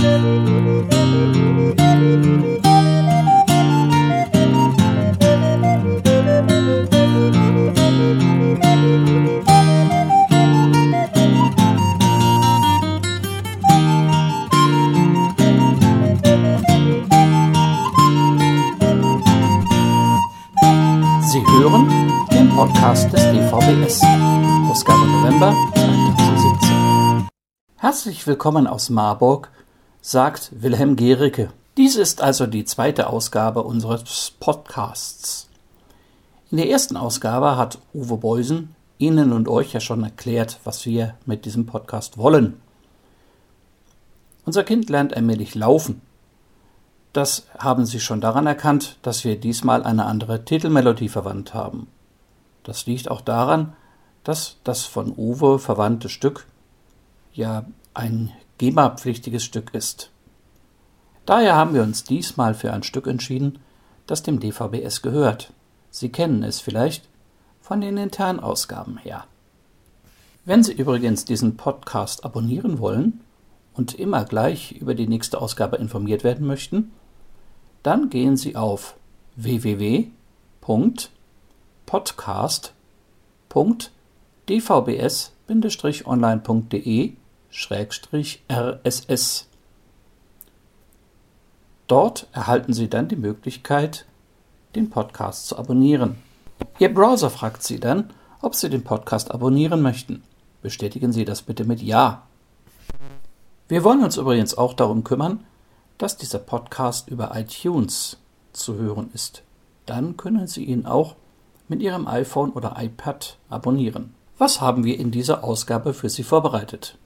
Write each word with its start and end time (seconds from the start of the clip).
Sie 0.00 0.06
hören 21.46 21.86
den 22.32 22.48
Podcast 22.56 23.12
des 23.12 23.20
DVBS, 23.20 24.02
Ausgabe 24.70 25.06
November 25.06 25.54
2017. 25.74 27.28
Herzlich 27.76 28.26
willkommen 28.26 28.66
aus 28.66 28.88
Marburg, 28.88 29.50
sagt 30.02 30.50
Wilhelm 30.62 30.96
Gericke. 30.96 31.52
Dies 31.76 31.96
ist 31.96 32.22
also 32.22 32.46
die 32.46 32.64
zweite 32.64 33.08
Ausgabe 33.08 33.62
unseres 33.62 34.32
Podcasts. 34.40 35.48
In 36.50 36.56
der 36.56 36.70
ersten 36.70 36.96
Ausgabe 36.96 37.56
hat 37.56 37.78
Uwe 37.94 38.16
Beusen 38.16 38.74
Ihnen 38.98 39.32
und 39.32 39.48
euch 39.48 39.72
ja 39.72 39.80
schon 39.80 40.02
erklärt, 40.02 40.60
was 40.64 40.84
wir 40.84 41.14
mit 41.26 41.44
diesem 41.44 41.66
Podcast 41.66 42.18
wollen. 42.18 42.60
Unser 44.44 44.64
Kind 44.64 44.90
lernt 44.90 45.14
allmählich 45.14 45.54
laufen. 45.54 46.00
Das 47.12 47.46
haben 47.58 47.86
Sie 47.86 48.00
schon 48.00 48.20
daran 48.20 48.46
erkannt, 48.46 48.98
dass 49.02 49.24
wir 49.24 49.38
diesmal 49.38 49.82
eine 49.84 50.06
andere 50.06 50.44
Titelmelodie 50.44 51.08
verwandt 51.08 51.54
haben. 51.54 51.88
Das 52.62 52.86
liegt 52.86 53.10
auch 53.10 53.20
daran, 53.20 53.74
dass 54.24 54.56
das 54.64 54.84
von 54.84 55.12
Uwe 55.16 55.58
verwandte 55.58 56.08
Stück 56.08 56.46
ja 57.32 57.64
ein 57.94 58.32
GEMA-pflichtiges 58.60 59.42
Stück 59.42 59.72
ist. 59.72 60.10
Daher 61.24 61.56
haben 61.56 61.72
wir 61.72 61.82
uns 61.82 62.04
diesmal 62.04 62.52
für 62.52 62.74
ein 62.74 62.82
Stück 62.82 63.06
entschieden, 63.06 63.58
das 64.06 64.22
dem 64.22 64.38
DVBS 64.38 65.00
gehört. 65.00 65.54
Sie 65.90 66.10
kennen 66.10 66.42
es 66.42 66.60
vielleicht 66.60 67.08
von 67.62 67.80
den 67.80 67.96
internen 67.96 68.38
Ausgaben 68.38 68.98
her. 68.98 69.24
Wenn 70.44 70.62
Sie 70.62 70.74
übrigens 70.74 71.24
diesen 71.24 71.56
Podcast 71.56 72.22
abonnieren 72.22 72.80
wollen 72.80 73.20
und 73.72 73.94
immer 73.94 74.26
gleich 74.26 74.72
über 74.72 74.94
die 74.94 75.08
nächste 75.08 75.40
Ausgabe 75.40 75.76
informiert 75.76 76.22
werden 76.22 76.46
möchten, 76.46 76.92
dann 77.82 78.10
gehen 78.10 78.36
Sie 78.36 78.56
auf 78.56 78.94
www.podcast.dvbs-online.de-rss. 87.50 89.46
Dort 91.86 92.28
erhalten 92.32 92.72
Sie 92.72 92.88
dann 92.88 93.08
die 93.08 93.16
Möglichkeit, 93.16 94.06
den 94.76 94.90
Podcast 94.90 95.48
zu 95.48 95.58
abonnieren. 95.58 96.18
Ihr 96.78 96.94
Browser 96.94 97.30
fragt 97.30 97.64
Sie 97.64 97.80
dann, 97.80 98.10
ob 98.42 98.54
Sie 98.54 98.70
den 98.70 98.84
Podcast 98.84 99.32
abonnieren 99.32 99.82
möchten. 99.82 100.22
Bestätigen 100.62 101.12
Sie 101.12 101.24
das 101.24 101.42
bitte 101.42 101.64
mit 101.64 101.82
Ja. 101.82 102.22
Wir 103.68 103.82
wollen 103.82 104.04
uns 104.04 104.16
übrigens 104.16 104.56
auch 104.56 104.74
darum 104.74 105.02
kümmern, 105.04 105.44
dass 105.98 106.16
dieser 106.16 106.38
Podcast 106.38 107.08
über 107.08 107.32
iTunes 107.34 108.18
zu 108.52 108.76
hören 108.76 109.10
ist. 109.12 109.42
Dann 109.86 110.16
können 110.16 110.46
Sie 110.46 110.64
ihn 110.64 110.86
auch 110.86 111.16
mit 111.66 111.82
Ihrem 111.82 112.06
iPhone 112.06 112.50
oder 112.50 112.76
iPad 112.78 113.36
abonnieren. 113.48 114.14
Was 114.38 114.60
haben 114.60 114.84
wir 114.84 114.98
in 114.98 115.10
dieser 115.10 115.42
Ausgabe 115.44 115.92
für 115.92 116.08
Sie 116.08 116.22
vorbereitet? 116.22 116.96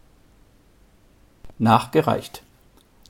Nachgereicht. 1.58 2.42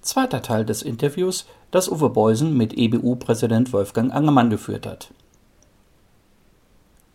Zweiter 0.03 0.43
Teil 0.43 0.67
des 0.67 0.83
Interviews, 0.83 1.47
das 1.71 1.89
Uwe 1.89 2.11
Beusen 2.11 2.57
mit 2.57 2.77
EBU-Präsident 2.77 3.73
Wolfgang 3.73 4.13
Angermann 4.13 4.51
geführt 4.51 4.87
hat. 4.87 5.11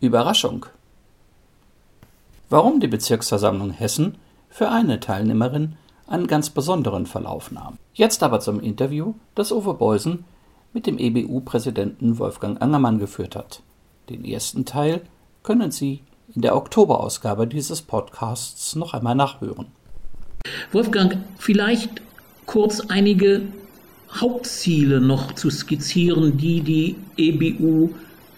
Überraschung. 0.00 0.66
Warum 2.48 2.80
die 2.80 2.88
Bezirksversammlung 2.88 3.70
Hessen 3.70 4.16
für 4.48 4.70
eine 4.70 4.98
Teilnehmerin 4.98 5.76
einen 6.08 6.26
ganz 6.26 6.50
besonderen 6.50 7.06
Verlauf 7.06 7.52
nahm. 7.52 7.78
Jetzt 7.94 8.24
aber 8.24 8.40
zum 8.40 8.58
Interview, 8.58 9.14
das 9.36 9.52
Uwe 9.52 9.74
Beusen 9.74 10.24
mit 10.72 10.86
dem 10.86 10.98
EBU-Präsidenten 10.98 12.18
Wolfgang 12.18 12.60
Angermann 12.60 12.98
geführt 12.98 13.36
hat. 13.36 13.62
Den 14.08 14.24
ersten 14.24 14.64
Teil 14.64 15.02
können 15.44 15.70
Sie 15.70 16.02
in 16.34 16.42
der 16.42 16.56
Oktoberausgabe 16.56 17.46
dieses 17.46 17.82
Podcasts 17.82 18.74
noch 18.74 18.94
einmal 18.94 19.14
nachhören. 19.14 19.68
Wolfgang, 20.72 21.18
vielleicht 21.38 22.00
kurz 22.46 22.80
einige 22.88 23.42
Hauptziele 24.12 25.00
noch 25.00 25.34
zu 25.34 25.50
skizzieren, 25.50 26.36
die 26.36 26.60
die 26.60 26.96
EBU 27.16 27.90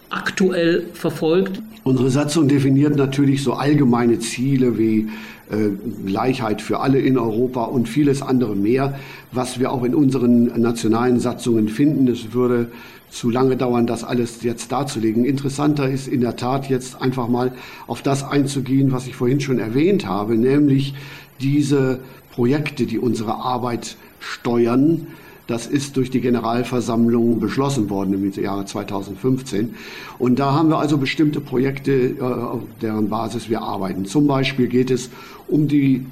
aktuell 0.09 0.85
verfolgt? 0.93 1.61
Unsere 1.83 2.09
Satzung 2.09 2.47
definiert 2.47 2.95
natürlich 2.95 3.43
so 3.43 3.53
allgemeine 3.53 4.19
Ziele 4.19 4.77
wie 4.77 5.09
äh, 5.51 5.69
Gleichheit 6.05 6.61
für 6.61 6.79
alle 6.79 6.99
in 6.99 7.17
Europa 7.17 7.65
und 7.65 7.89
vieles 7.89 8.21
andere 8.21 8.55
mehr, 8.55 8.97
was 9.31 9.59
wir 9.59 9.71
auch 9.71 9.83
in 9.83 9.93
unseren 9.93 10.59
nationalen 10.61 11.19
Satzungen 11.19 11.67
finden. 11.67 12.07
Es 12.07 12.33
würde 12.33 12.71
zu 13.09 13.29
lange 13.29 13.57
dauern, 13.57 13.85
das 13.85 14.03
alles 14.03 14.41
jetzt 14.41 14.71
darzulegen. 14.71 15.25
Interessanter 15.25 15.89
ist 15.89 16.07
in 16.07 16.21
der 16.21 16.35
Tat 16.35 16.69
jetzt 16.69 16.99
einfach 17.01 17.27
mal 17.27 17.51
auf 17.85 18.01
das 18.01 18.23
einzugehen, 18.23 18.91
was 18.91 19.05
ich 19.05 19.15
vorhin 19.15 19.39
schon 19.39 19.59
erwähnt 19.59 20.07
habe, 20.07 20.35
nämlich 20.35 20.95
diese 21.39 21.99
Projekte, 22.31 22.85
die 22.85 22.99
unsere 22.99 23.35
Arbeit 23.35 23.97
steuern, 24.19 25.07
das 25.47 25.67
ist 25.67 25.97
durch 25.97 26.09
die 26.09 26.21
Generalversammlung 26.21 27.39
beschlossen 27.39 27.89
worden 27.89 28.13
im 28.13 28.31
Jahre 28.41 28.65
2015. 28.65 29.75
Und 30.17 30.39
da 30.39 30.53
haben 30.53 30.69
wir 30.69 30.79
also 30.79 30.97
bestimmte 30.97 31.41
Projekte, 31.41 31.91
äh, 31.91 32.21
auf 32.21 32.61
deren 32.81 33.09
Basis 33.09 33.49
wir 33.49 33.61
arbeiten. 33.61 34.05
Zum 34.05 34.25
Beispiel 34.25 34.67
geht 34.67 34.89
es 34.89 35.09
um 35.47 35.67
die 35.67 36.05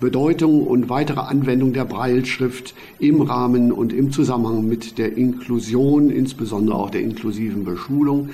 Bedeutung 0.00 0.64
und 0.66 0.88
weitere 0.88 1.20
Anwendung 1.20 1.72
der 1.72 1.84
Breilschrift 1.84 2.72
im 3.00 3.20
Rahmen 3.20 3.72
und 3.72 3.92
im 3.92 4.12
Zusammenhang 4.12 4.66
mit 4.66 4.96
der 4.96 5.16
Inklusion, 5.16 6.08
insbesondere 6.10 6.76
auch 6.76 6.90
der 6.90 7.00
inklusiven 7.02 7.64
Beschulung. 7.64 8.30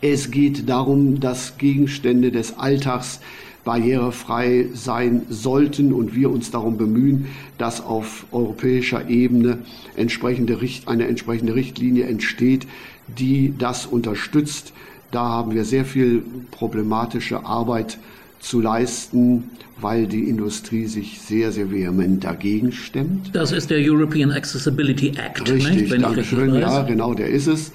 Es 0.00 0.30
geht 0.30 0.68
darum, 0.68 1.18
dass 1.18 1.58
Gegenstände 1.58 2.30
des 2.30 2.56
Alltags 2.56 3.20
barrierefrei 3.68 4.70
sein 4.72 5.26
sollten 5.28 5.92
und 5.92 6.14
wir 6.14 6.30
uns 6.30 6.50
darum 6.50 6.78
bemühen, 6.78 7.26
dass 7.58 7.82
auf 7.82 8.24
europäischer 8.32 9.10
Ebene 9.10 9.58
entsprechende 9.94 10.58
eine 10.86 11.06
entsprechende 11.06 11.54
Richtlinie 11.54 12.06
entsteht, 12.06 12.66
die 13.08 13.52
das 13.58 13.84
unterstützt. 13.84 14.72
Da 15.10 15.20
haben 15.20 15.54
wir 15.54 15.66
sehr 15.66 15.84
viel 15.84 16.22
problematische 16.50 17.44
Arbeit 17.44 17.98
zu 18.40 18.62
leisten, 18.62 19.50
weil 19.78 20.06
die 20.06 20.30
Industrie 20.30 20.86
sich 20.86 21.20
sehr, 21.20 21.52
sehr 21.52 21.70
vehement 21.70 22.24
dagegen 22.24 22.72
stemmt. 22.72 23.34
Das 23.34 23.52
ist 23.52 23.68
der 23.68 23.80
European 23.80 24.30
Accessibility 24.30 25.08
Act, 25.10 25.42
richtig, 25.42 25.76
nicht? 25.76 25.90
Wenn 25.90 26.00
danke 26.00 26.22
ich 26.22 26.28
schön. 26.30 26.52
richtig 26.52 26.64
weiß. 26.64 26.72
Ja, 26.72 26.82
genau, 26.84 27.12
der 27.12 27.28
ist 27.28 27.48
es. 27.48 27.72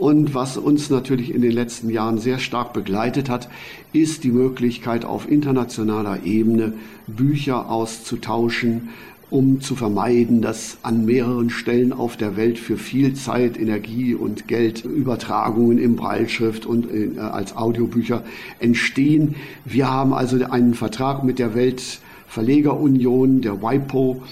Und 0.00 0.34
was 0.34 0.56
uns 0.56 0.88
natürlich 0.88 1.34
in 1.34 1.42
den 1.42 1.52
letzten 1.52 1.90
Jahren 1.90 2.16
sehr 2.16 2.38
stark 2.38 2.72
begleitet 2.72 3.28
hat, 3.28 3.50
ist 3.92 4.24
die 4.24 4.30
Möglichkeit, 4.30 5.04
auf 5.04 5.30
internationaler 5.30 6.24
Ebene 6.24 6.72
Bücher 7.06 7.70
auszutauschen, 7.70 8.88
um 9.28 9.60
zu 9.60 9.76
vermeiden, 9.76 10.40
dass 10.40 10.78
an 10.80 11.04
mehreren 11.04 11.50
Stellen 11.50 11.92
auf 11.92 12.16
der 12.16 12.38
Welt 12.38 12.58
für 12.58 12.78
viel 12.78 13.12
Zeit, 13.12 13.60
Energie 13.60 14.14
und 14.14 14.48
Geld 14.48 14.86
Übertragungen 14.86 15.76
in 15.76 15.96
Breilschrift 15.96 16.64
und 16.64 16.86
äh, 16.90 17.18
als 17.18 17.54
Audiobücher 17.54 18.24
entstehen. 18.58 19.34
Wir 19.66 19.90
haben 19.90 20.14
also 20.14 20.42
einen 20.42 20.72
Vertrag 20.72 21.24
mit 21.24 21.38
der 21.38 21.54
Weltverlegerunion, 21.54 23.42
der 23.42 23.60
WIPO, 23.60 24.22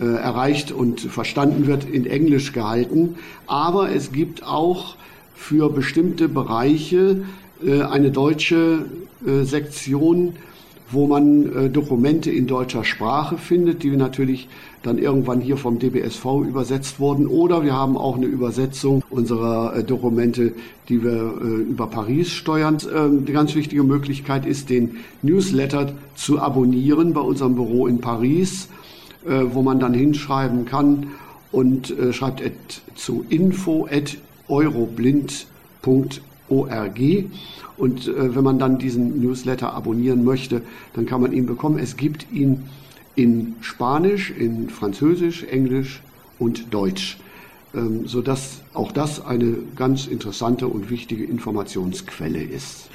äh, 0.00 0.04
erreicht 0.04 0.70
und 0.70 1.00
verstanden 1.00 1.66
wird, 1.66 1.82
in 1.82 2.06
Englisch 2.06 2.52
gehalten. 2.52 3.16
Aber 3.48 3.90
es 3.90 4.12
gibt 4.12 4.44
auch 4.44 4.94
für 5.34 5.68
bestimmte 5.68 6.28
Bereiche 6.28 7.24
äh, 7.66 7.82
eine 7.82 8.12
deutsche 8.12 8.84
äh, 9.26 9.42
Sektion, 9.42 10.34
wo 10.90 11.06
man 11.06 11.52
äh, 11.54 11.70
Dokumente 11.70 12.30
in 12.30 12.46
deutscher 12.46 12.84
Sprache 12.84 13.38
findet, 13.38 13.82
die 13.82 13.90
natürlich 13.96 14.48
dann 14.82 14.98
irgendwann 14.98 15.40
hier 15.40 15.56
vom 15.56 15.78
DBSV 15.78 16.24
übersetzt 16.46 17.00
wurden. 17.00 17.26
Oder 17.26 17.62
wir 17.64 17.74
haben 17.74 17.96
auch 17.96 18.16
eine 18.16 18.26
Übersetzung 18.26 19.04
unserer 19.10 19.76
äh, 19.76 19.84
Dokumente, 19.84 20.52
die 20.88 21.02
wir 21.02 21.12
äh, 21.12 21.62
über 21.62 21.86
Paris 21.86 22.30
steuern. 22.30 22.78
Ähm, 22.94 23.24
die 23.24 23.32
ganz 23.32 23.54
wichtige 23.54 23.82
Möglichkeit 23.82 24.46
ist, 24.46 24.70
den 24.70 24.96
Newsletter 25.22 25.92
zu 26.14 26.40
abonnieren 26.40 27.12
bei 27.12 27.20
unserem 27.20 27.54
Büro 27.54 27.86
in 27.86 28.00
Paris, 28.00 28.68
äh, 29.26 29.44
wo 29.52 29.62
man 29.62 29.80
dann 29.80 29.94
hinschreiben 29.94 30.64
kann 30.64 31.08
und 31.52 31.90
äh, 31.90 32.12
schreibt 32.12 32.42
zu 32.94 33.24
info 33.28 33.86
euroblind.org 36.50 37.30
und 37.76 38.08
äh, 38.08 38.34
wenn 38.34 38.44
man 38.44 38.58
dann 38.58 38.78
diesen 38.78 39.22
Newsletter 39.22 39.72
abonnieren 39.72 40.22
möchte, 40.24 40.60
dann 40.94 41.06
kann 41.06 41.22
man 41.22 41.32
ihn 41.32 41.46
bekommen. 41.46 41.78
Es 41.78 41.96
gibt 41.96 42.26
ihn 42.30 42.64
in 43.16 43.54
Spanisch, 43.62 44.30
in 44.30 44.68
Französisch, 44.68 45.44
Englisch 45.44 46.02
und 46.38 46.72
Deutsch, 46.74 47.18
ähm, 47.74 48.06
sodass 48.06 48.60
auch 48.74 48.92
das 48.92 49.24
eine 49.24 49.56
ganz 49.76 50.06
interessante 50.06 50.68
und 50.68 50.90
wichtige 50.90 51.24
Informationsquelle 51.24 52.42
ist. 52.42 52.90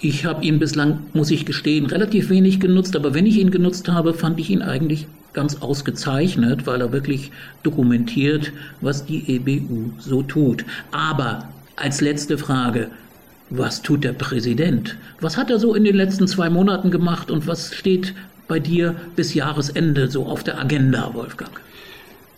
Ich 0.00 0.24
habe 0.24 0.42
ihn 0.42 0.58
bislang, 0.58 1.00
muss 1.12 1.30
ich 1.30 1.44
gestehen, 1.44 1.84
relativ 1.84 2.30
wenig 2.30 2.58
genutzt, 2.58 2.96
aber 2.96 3.12
wenn 3.12 3.26
ich 3.26 3.36
ihn 3.36 3.50
genutzt 3.50 3.88
habe, 3.88 4.14
fand 4.14 4.40
ich 4.40 4.48
ihn 4.48 4.62
eigentlich 4.62 5.06
ganz 5.34 5.56
ausgezeichnet, 5.56 6.66
weil 6.66 6.80
er 6.80 6.92
wirklich 6.92 7.30
dokumentiert, 7.62 8.52
was 8.80 9.04
die 9.04 9.36
EBU 9.36 9.90
so 9.98 10.22
tut. 10.22 10.64
Aber 10.90 11.50
als 11.76 12.00
letzte 12.00 12.38
Frage, 12.38 12.88
was 13.50 13.82
tut 13.82 14.04
der 14.04 14.12
Präsident? 14.12 14.96
Was 15.20 15.36
hat 15.36 15.50
er 15.50 15.58
so 15.58 15.74
in 15.74 15.84
den 15.84 15.96
letzten 15.96 16.28
zwei 16.28 16.50
Monaten 16.50 16.90
gemacht 16.90 17.30
und 17.30 17.46
was 17.46 17.74
steht 17.74 18.14
bei 18.48 18.60
dir 18.60 18.94
bis 19.16 19.34
Jahresende 19.34 20.08
so 20.08 20.26
auf 20.26 20.44
der 20.44 20.58
Agenda, 20.58 21.10
Wolfgang? 21.14 21.50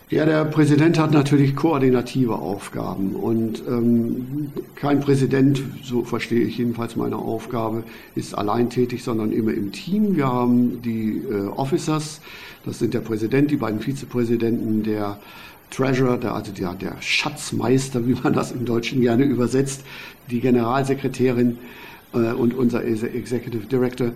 Ja, 0.09 0.25
der 0.25 0.45
Präsident 0.45 0.99
hat 0.99 1.11
natürlich 1.11 1.55
koordinative 1.55 2.35
Aufgaben 2.35 3.15
und 3.15 3.63
ähm, 3.67 4.51
kein 4.75 4.99
Präsident, 4.99 5.63
so 5.83 6.03
verstehe 6.03 6.41
ich 6.41 6.59
jedenfalls 6.59 6.95
meine 6.95 7.15
Aufgabe, 7.15 7.83
ist 8.13 8.37
allein 8.37 8.69
tätig, 8.69 9.03
sondern 9.03 9.31
immer 9.31 9.53
im 9.53 9.71
Team. 9.71 10.15
Wir 10.15 10.27
haben 10.27 10.83
die 10.83 11.17
äh, 11.17 11.47
Officers, 11.47 12.21
das 12.63 12.77
sind 12.77 12.93
der 12.93 12.99
Präsident, 12.99 13.49
die 13.49 13.55
beiden 13.55 13.79
Vizepräsidenten, 13.79 14.83
der 14.83 15.17
Treasurer, 15.75 16.17
der, 16.17 16.35
also 16.35 16.51
der, 16.51 16.73
der 16.73 16.95
Schatzmeister, 17.01 18.07
wie 18.07 18.15
man 18.23 18.33
das 18.33 18.51
im 18.51 18.65
Deutschen 18.65 19.01
gerne 19.01 19.23
übersetzt, 19.23 19.83
die 20.29 20.39
Generalsekretärin 20.39 21.57
äh, 22.13 22.31
und 22.33 22.53
unser 22.53 22.83
Executive 22.83 23.65
Director. 23.65 24.11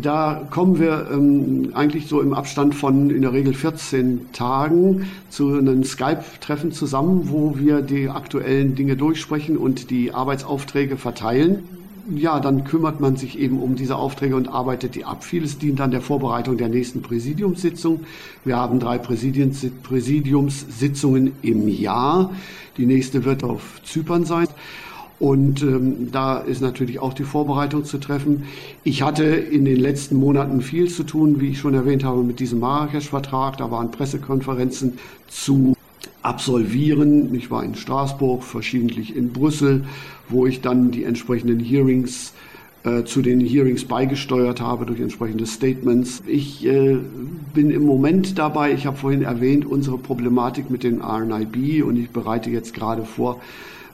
Da 0.00 0.46
kommen 0.50 0.78
wir 0.78 1.08
ähm, 1.12 1.72
eigentlich 1.74 2.06
so 2.06 2.22
im 2.22 2.32
Abstand 2.32 2.74
von 2.74 3.10
in 3.10 3.22
der 3.22 3.32
Regel 3.32 3.52
14 3.52 4.32
Tagen 4.32 5.06
zu 5.28 5.52
einem 5.54 5.84
Skype-Treffen 5.84 6.72
zusammen, 6.72 7.28
wo 7.30 7.58
wir 7.58 7.82
die 7.82 8.08
aktuellen 8.08 8.74
Dinge 8.74 8.96
durchsprechen 8.96 9.58
und 9.58 9.90
die 9.90 10.14
Arbeitsaufträge 10.14 10.96
verteilen 10.96 11.68
ja, 12.14 12.38
dann 12.40 12.64
kümmert 12.64 13.00
man 13.00 13.16
sich 13.16 13.38
eben 13.38 13.60
um 13.60 13.76
diese 13.76 13.96
Aufträge 13.96 14.36
und 14.36 14.48
arbeitet 14.48 14.94
die 14.94 15.04
ab. 15.04 15.24
Vieles 15.24 15.58
dient 15.58 15.80
dann 15.80 15.90
der 15.90 16.00
Vorbereitung 16.00 16.56
der 16.56 16.68
nächsten 16.68 17.02
Präsidiumssitzung. 17.02 18.00
Wir 18.44 18.56
haben 18.56 18.80
drei 18.80 18.96
Präsidiumssitzungen 18.98 21.32
im 21.42 21.68
Jahr. 21.68 22.30
Die 22.76 22.86
nächste 22.86 23.24
wird 23.24 23.42
auf 23.42 23.80
Zypern 23.84 24.24
sein. 24.24 24.46
Und 25.18 25.62
ähm, 25.62 26.12
da 26.12 26.36
ist 26.38 26.60
natürlich 26.60 26.98
auch 26.98 27.14
die 27.14 27.24
Vorbereitung 27.24 27.84
zu 27.84 27.96
treffen. 27.98 28.44
Ich 28.84 29.00
hatte 29.02 29.24
in 29.24 29.64
den 29.64 29.78
letzten 29.78 30.16
Monaten 30.16 30.60
viel 30.60 30.90
zu 30.90 31.04
tun, 31.04 31.40
wie 31.40 31.48
ich 31.50 31.58
schon 31.58 31.72
erwähnt 31.72 32.04
habe, 32.04 32.22
mit 32.22 32.38
diesem 32.38 32.60
Marrakesch-Vertrag. 32.60 33.56
Da 33.56 33.70
waren 33.70 33.90
Pressekonferenzen 33.90 34.98
zu 35.26 35.74
absolvieren. 36.22 37.34
Ich 37.34 37.50
war 37.50 37.64
in 37.64 37.74
Straßburg, 37.74 38.42
verschiedentlich 38.42 39.14
in 39.14 39.32
Brüssel, 39.32 39.84
wo 40.28 40.46
ich 40.46 40.60
dann 40.60 40.90
die 40.90 41.04
entsprechenden 41.04 41.60
Hearings 41.60 42.32
äh, 42.86 43.04
zu 43.04 43.20
den 43.20 43.40
Hearings 43.40 43.84
beigesteuert 43.84 44.60
habe 44.60 44.86
durch 44.86 45.00
entsprechende 45.00 45.46
Statements. 45.46 46.22
Ich 46.26 46.64
äh, 46.64 46.98
bin 47.52 47.70
im 47.70 47.84
Moment 47.84 48.38
dabei, 48.38 48.72
ich 48.72 48.86
habe 48.86 48.96
vorhin 48.96 49.22
erwähnt, 49.22 49.66
unsere 49.66 49.98
Problematik 49.98 50.70
mit 50.70 50.84
dem 50.84 51.02
RNIB 51.02 51.84
und 51.84 51.96
ich 51.96 52.10
bereite 52.10 52.50
jetzt 52.50 52.74
gerade 52.74 53.04
vor, 53.04 53.40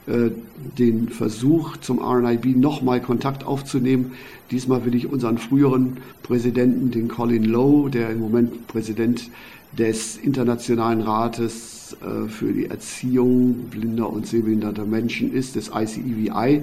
äh, 0.05 0.29
den 0.77 1.09
Versuch 1.09 1.77
zum 1.77 1.99
RNIB 1.99 2.57
nochmal 2.57 3.01
Kontakt 3.01 3.45
aufzunehmen. 3.45 4.11
Diesmal 4.53 4.85
will 4.85 4.93
ich 4.93 5.11
unseren 5.11 5.39
früheren 5.39 5.97
Präsidenten, 6.21 6.91
den 6.91 7.07
Colin 7.07 7.43
Lowe, 7.43 7.89
der 7.89 8.11
im 8.11 8.19
Moment 8.19 8.67
Präsident 8.67 9.31
des 9.75 10.15
Internationalen 10.17 11.01
Rates 11.01 11.97
äh, 12.01 12.29
für 12.29 12.53
die 12.53 12.67
Erziehung 12.67 13.55
blinder 13.71 14.07
und 14.13 14.27
sehbehinderter 14.27 14.85
Menschen 14.85 15.33
ist, 15.33 15.55
des 15.55 15.71
ICEVI. 15.73 16.61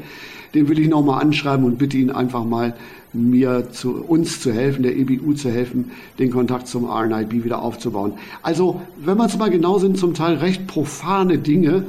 Den 0.55 0.69
will 0.69 0.79
ich 0.79 0.89
nochmal 0.89 1.21
anschreiben 1.21 1.65
und 1.65 1.79
bitte 1.79 1.97
ihn 1.97 2.11
einfach 2.11 2.45
mal, 2.45 2.77
mir 3.13 3.73
zu 3.73 4.05
uns 4.05 4.41
zu 4.41 4.53
helfen, 4.53 4.85
der 4.85 4.97
EBU 4.97 5.33
zu 5.33 5.51
helfen, 5.51 5.91
den 6.21 6.31
Kontakt 6.31 6.69
zum 6.69 6.85
RNIB 6.85 7.43
wieder 7.43 7.61
aufzubauen. 7.61 8.13
Also, 8.41 8.83
wenn 9.05 9.19
man 9.19 9.27
es 9.27 9.37
mal 9.37 9.51
genau 9.51 9.81
sind, 9.81 9.99
zum 9.99 10.15
Teil 10.15 10.37
recht 10.37 10.69
profane 10.69 11.39
Dinge, 11.39 11.87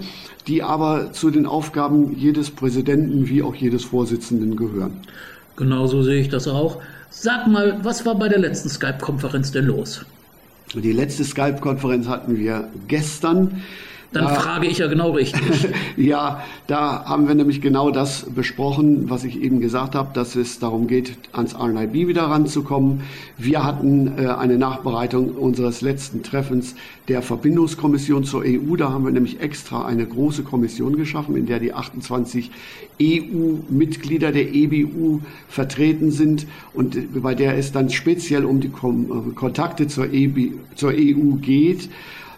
die 0.47 0.63
aber 0.63 1.13
zu 1.13 1.29
den 1.29 1.45
Aufgaben 1.45 2.17
jedes 2.17 2.49
Präsidenten 2.49 3.29
wie 3.29 3.43
auch 3.43 3.53
jedes 3.53 3.83
Vorsitzenden 3.83 4.55
gehören. 4.55 4.93
Genauso 5.55 6.03
sehe 6.03 6.21
ich 6.21 6.29
das 6.29 6.47
auch. 6.47 6.81
Sag 7.09 7.47
mal, 7.47 7.77
was 7.83 8.05
war 8.05 8.15
bei 8.15 8.29
der 8.29 8.39
letzten 8.39 8.69
Skype-Konferenz 8.69 9.51
denn 9.51 9.65
los? 9.65 10.05
Die 10.73 10.93
letzte 10.93 11.23
Skype-Konferenz 11.23 12.07
hatten 12.07 12.37
wir 12.37 12.69
gestern. 12.87 13.61
Dann 14.13 14.25
da, 14.25 14.33
frage 14.33 14.67
ich 14.67 14.79
ja 14.79 14.87
genau 14.87 15.11
richtig. 15.11 15.69
ja, 15.95 16.43
da 16.67 17.05
haben 17.05 17.29
wir 17.29 17.35
nämlich 17.35 17.61
genau 17.61 17.91
das 17.91 18.25
besprochen, 18.25 19.09
was 19.09 19.23
ich 19.23 19.41
eben 19.41 19.61
gesagt 19.61 19.95
habe, 19.95 20.09
dass 20.13 20.35
es 20.35 20.59
darum 20.59 20.87
geht, 20.87 21.13
ans 21.31 21.55
RNIB 21.57 22.07
wieder 22.09 22.23
ranzukommen. 22.23 23.03
Wir 23.37 23.63
hatten 23.63 24.17
äh, 24.17 24.27
eine 24.27 24.57
Nachbereitung 24.57 25.29
unseres 25.29 25.79
letzten 25.79 26.23
Treffens 26.23 26.75
der 27.07 27.21
Verbindungskommission 27.21 28.25
zur 28.25 28.43
EU. 28.45 28.75
Da 28.75 28.91
haben 28.91 29.05
wir 29.05 29.11
nämlich 29.13 29.39
extra 29.39 29.85
eine 29.85 30.05
große 30.05 30.43
Kommission 30.43 30.97
geschaffen, 30.97 31.37
in 31.37 31.45
der 31.45 31.59
die 31.59 31.73
28 31.73 32.51
EU-Mitglieder 33.01 34.33
der 34.33 34.53
EBU 34.53 35.21
vertreten 35.47 36.11
sind 36.11 36.47
und 36.73 37.21
bei 37.21 37.33
der 37.33 37.57
es 37.57 37.71
dann 37.71 37.89
speziell 37.89 38.43
um 38.43 38.59
die 38.59 38.69
Kom 38.69 39.35
Kontakte 39.35 39.87
zur, 39.87 40.11
EB, 40.11 40.51
zur 40.75 40.91
EU 40.91 41.35
geht. 41.39 41.89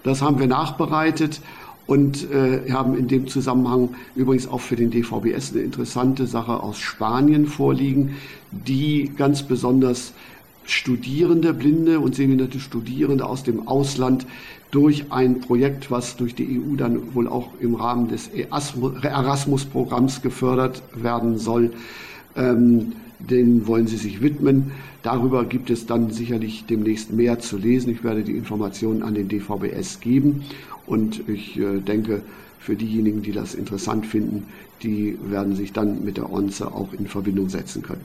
Das 0.04 0.22
haben 0.22 0.38
wir 0.38 0.48
nachbereitet 0.48 1.42
und 1.86 2.30
äh, 2.32 2.72
haben 2.72 2.98
in 2.98 3.08
dem 3.08 3.28
Zusammenhang 3.28 3.90
übrigens 4.16 4.48
auch 4.48 4.62
für 4.62 4.76
den 4.76 4.92
DVBS 4.92 5.52
eine 5.52 5.62
interessante 5.62 6.28
Sache 6.28 6.64
aus 6.64 6.80
Spanien 6.80 7.46
vorliegen, 7.48 8.16
die 8.52 9.12
ganz 9.18 9.44
besonders 9.44 10.14
Studierende, 10.66 11.54
blinde 11.54 12.00
und 12.00 12.16
sehbehinderte 12.16 12.60
Studierende 12.60 13.26
aus 13.26 13.44
dem 13.44 13.68
Ausland 13.68 14.26
durch 14.72 15.12
ein 15.12 15.42
Projekt, 15.42 15.92
was 15.92 16.16
durch 16.16 16.36
die 16.36 16.60
EU 16.60 16.76
dann 16.78 17.14
wohl 17.14 17.28
auch 17.28 17.50
im 17.60 17.76
Rahmen 17.76 18.08
des 18.08 18.30
Erasmus-Programms 18.30 20.22
gefördert 20.22 20.82
werden 20.96 21.38
soll. 21.38 21.74
Ähm, 22.36 22.94
den 23.30 23.68
wollen 23.68 23.88
sie 23.88 23.98
sich 23.98 24.22
widmen. 24.22 24.72
Darüber 25.02 25.46
gibt 25.46 25.70
es 25.70 25.86
dann 25.86 26.12
sicherlich 26.12 26.66
demnächst 26.70 27.12
mehr 27.12 27.40
zu 27.40 27.58
lesen. 27.58 27.92
Ich 27.92 28.04
werde 28.04 28.24
die 28.24 28.34
Informationen 28.34 29.04
an 29.04 29.16
den 29.16 29.28
DVBS 29.28 30.00
geben 30.00 30.44
und 30.86 31.28
ich 31.28 31.60
äh, 31.60 31.80
denke, 31.80 32.22
für 32.60 32.76
diejenigen, 32.76 33.22
die 33.22 33.34
das 33.34 33.56
interessant 33.56 34.06
finden, 34.06 34.46
die 34.84 35.18
werden 35.26 35.56
sich 35.56 35.74
dann 35.74 36.04
mit 36.04 36.18
der 36.18 36.32
ONZE 36.32 36.72
auch 36.72 36.94
in 36.94 37.08
Verbindung 37.08 37.50
setzen 37.50 37.82
können. 37.82 38.04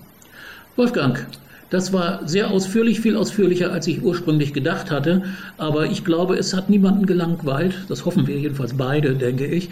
Wolfgang, 0.75 1.27
das 1.71 1.93
war 1.93 2.27
sehr 2.27 2.51
ausführlich, 2.51 3.01
viel 3.01 3.17
ausführlicher, 3.17 3.73
als 3.73 3.87
ich 3.87 4.03
ursprünglich 4.03 4.53
gedacht 4.53 4.91
hatte. 4.91 5.23
Aber 5.59 5.87
ich 5.87 6.05
glaube, 6.05 6.37
es 6.37 6.55
hat 6.55 6.71
niemanden 6.71 7.07
gelangweilt. 7.07 7.85
Das 7.89 8.05
hoffen 8.05 8.27
wir 8.27 8.37
jedenfalls 8.37 8.75
beide, 8.75 9.15
denke 9.15 9.47
ich. 9.47 9.69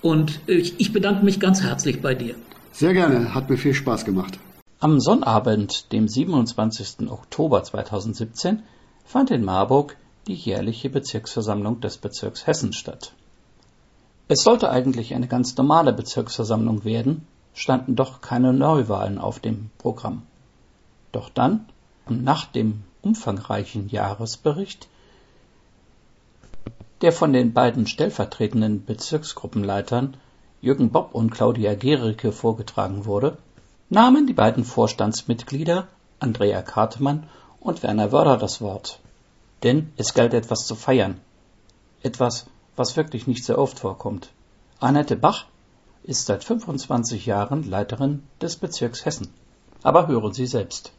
Und 0.00 0.40
ich 0.46 0.92
bedanke 0.92 1.24
mich 1.24 1.40
ganz 1.40 1.62
herzlich 1.62 2.00
bei 2.00 2.14
dir. 2.14 2.34
Sehr 2.72 2.94
gerne, 2.94 3.34
hat 3.34 3.50
mir 3.50 3.56
viel 3.56 3.74
Spaß 3.74 4.04
gemacht. 4.04 4.38
Am 4.82 4.98
Sonnabend, 4.98 5.92
dem 5.92 6.08
27. 6.08 7.10
Oktober 7.10 7.62
2017, 7.62 8.62
fand 9.04 9.30
in 9.30 9.44
Marburg 9.44 9.98
die 10.26 10.34
jährliche 10.34 10.88
Bezirksversammlung 10.88 11.82
des 11.82 11.98
Bezirks 11.98 12.46
Hessen 12.46 12.72
statt. 12.72 13.12
Es 14.28 14.42
sollte 14.42 14.70
eigentlich 14.70 15.14
eine 15.14 15.28
ganz 15.28 15.54
normale 15.58 15.92
Bezirksversammlung 15.92 16.82
werden, 16.82 17.26
standen 17.52 17.94
doch 17.94 18.22
keine 18.22 18.54
Neuwahlen 18.54 19.18
auf 19.18 19.38
dem 19.38 19.68
Programm. 19.76 20.22
Doch 21.12 21.28
dann, 21.28 21.66
nach 22.08 22.46
dem 22.46 22.82
umfangreichen 23.02 23.90
Jahresbericht, 23.90 24.88
der 27.02 27.12
von 27.12 27.34
den 27.34 27.52
beiden 27.52 27.86
stellvertretenden 27.86 28.86
Bezirksgruppenleitern 28.86 30.16
Jürgen 30.62 30.88
Bob 30.88 31.14
und 31.14 31.28
Claudia 31.28 31.74
Gericke 31.74 32.32
vorgetragen 32.32 33.04
wurde, 33.04 33.36
nahmen 33.90 34.26
die 34.26 34.32
beiden 34.32 34.64
Vorstandsmitglieder 34.64 35.88
Andrea 36.20 36.62
Kartemann 36.62 37.28
und 37.58 37.82
Werner 37.82 38.12
Wörder 38.12 38.36
das 38.36 38.60
Wort. 38.60 39.00
Denn 39.64 39.92
es 39.96 40.14
galt 40.14 40.32
etwas 40.32 40.66
zu 40.66 40.76
feiern. 40.76 41.20
Etwas, 42.02 42.46
was 42.76 42.96
wirklich 42.96 43.26
nicht 43.26 43.44
sehr 43.44 43.58
oft 43.58 43.80
vorkommt. 43.80 44.30
Annette 44.78 45.16
Bach 45.16 45.46
ist 46.04 46.26
seit 46.26 46.44
25 46.44 47.26
Jahren 47.26 47.68
Leiterin 47.68 48.22
des 48.40 48.56
Bezirks 48.56 49.04
Hessen. 49.04 49.34
Aber 49.82 50.06
hören 50.06 50.32
Sie 50.32 50.46
selbst. 50.46 50.92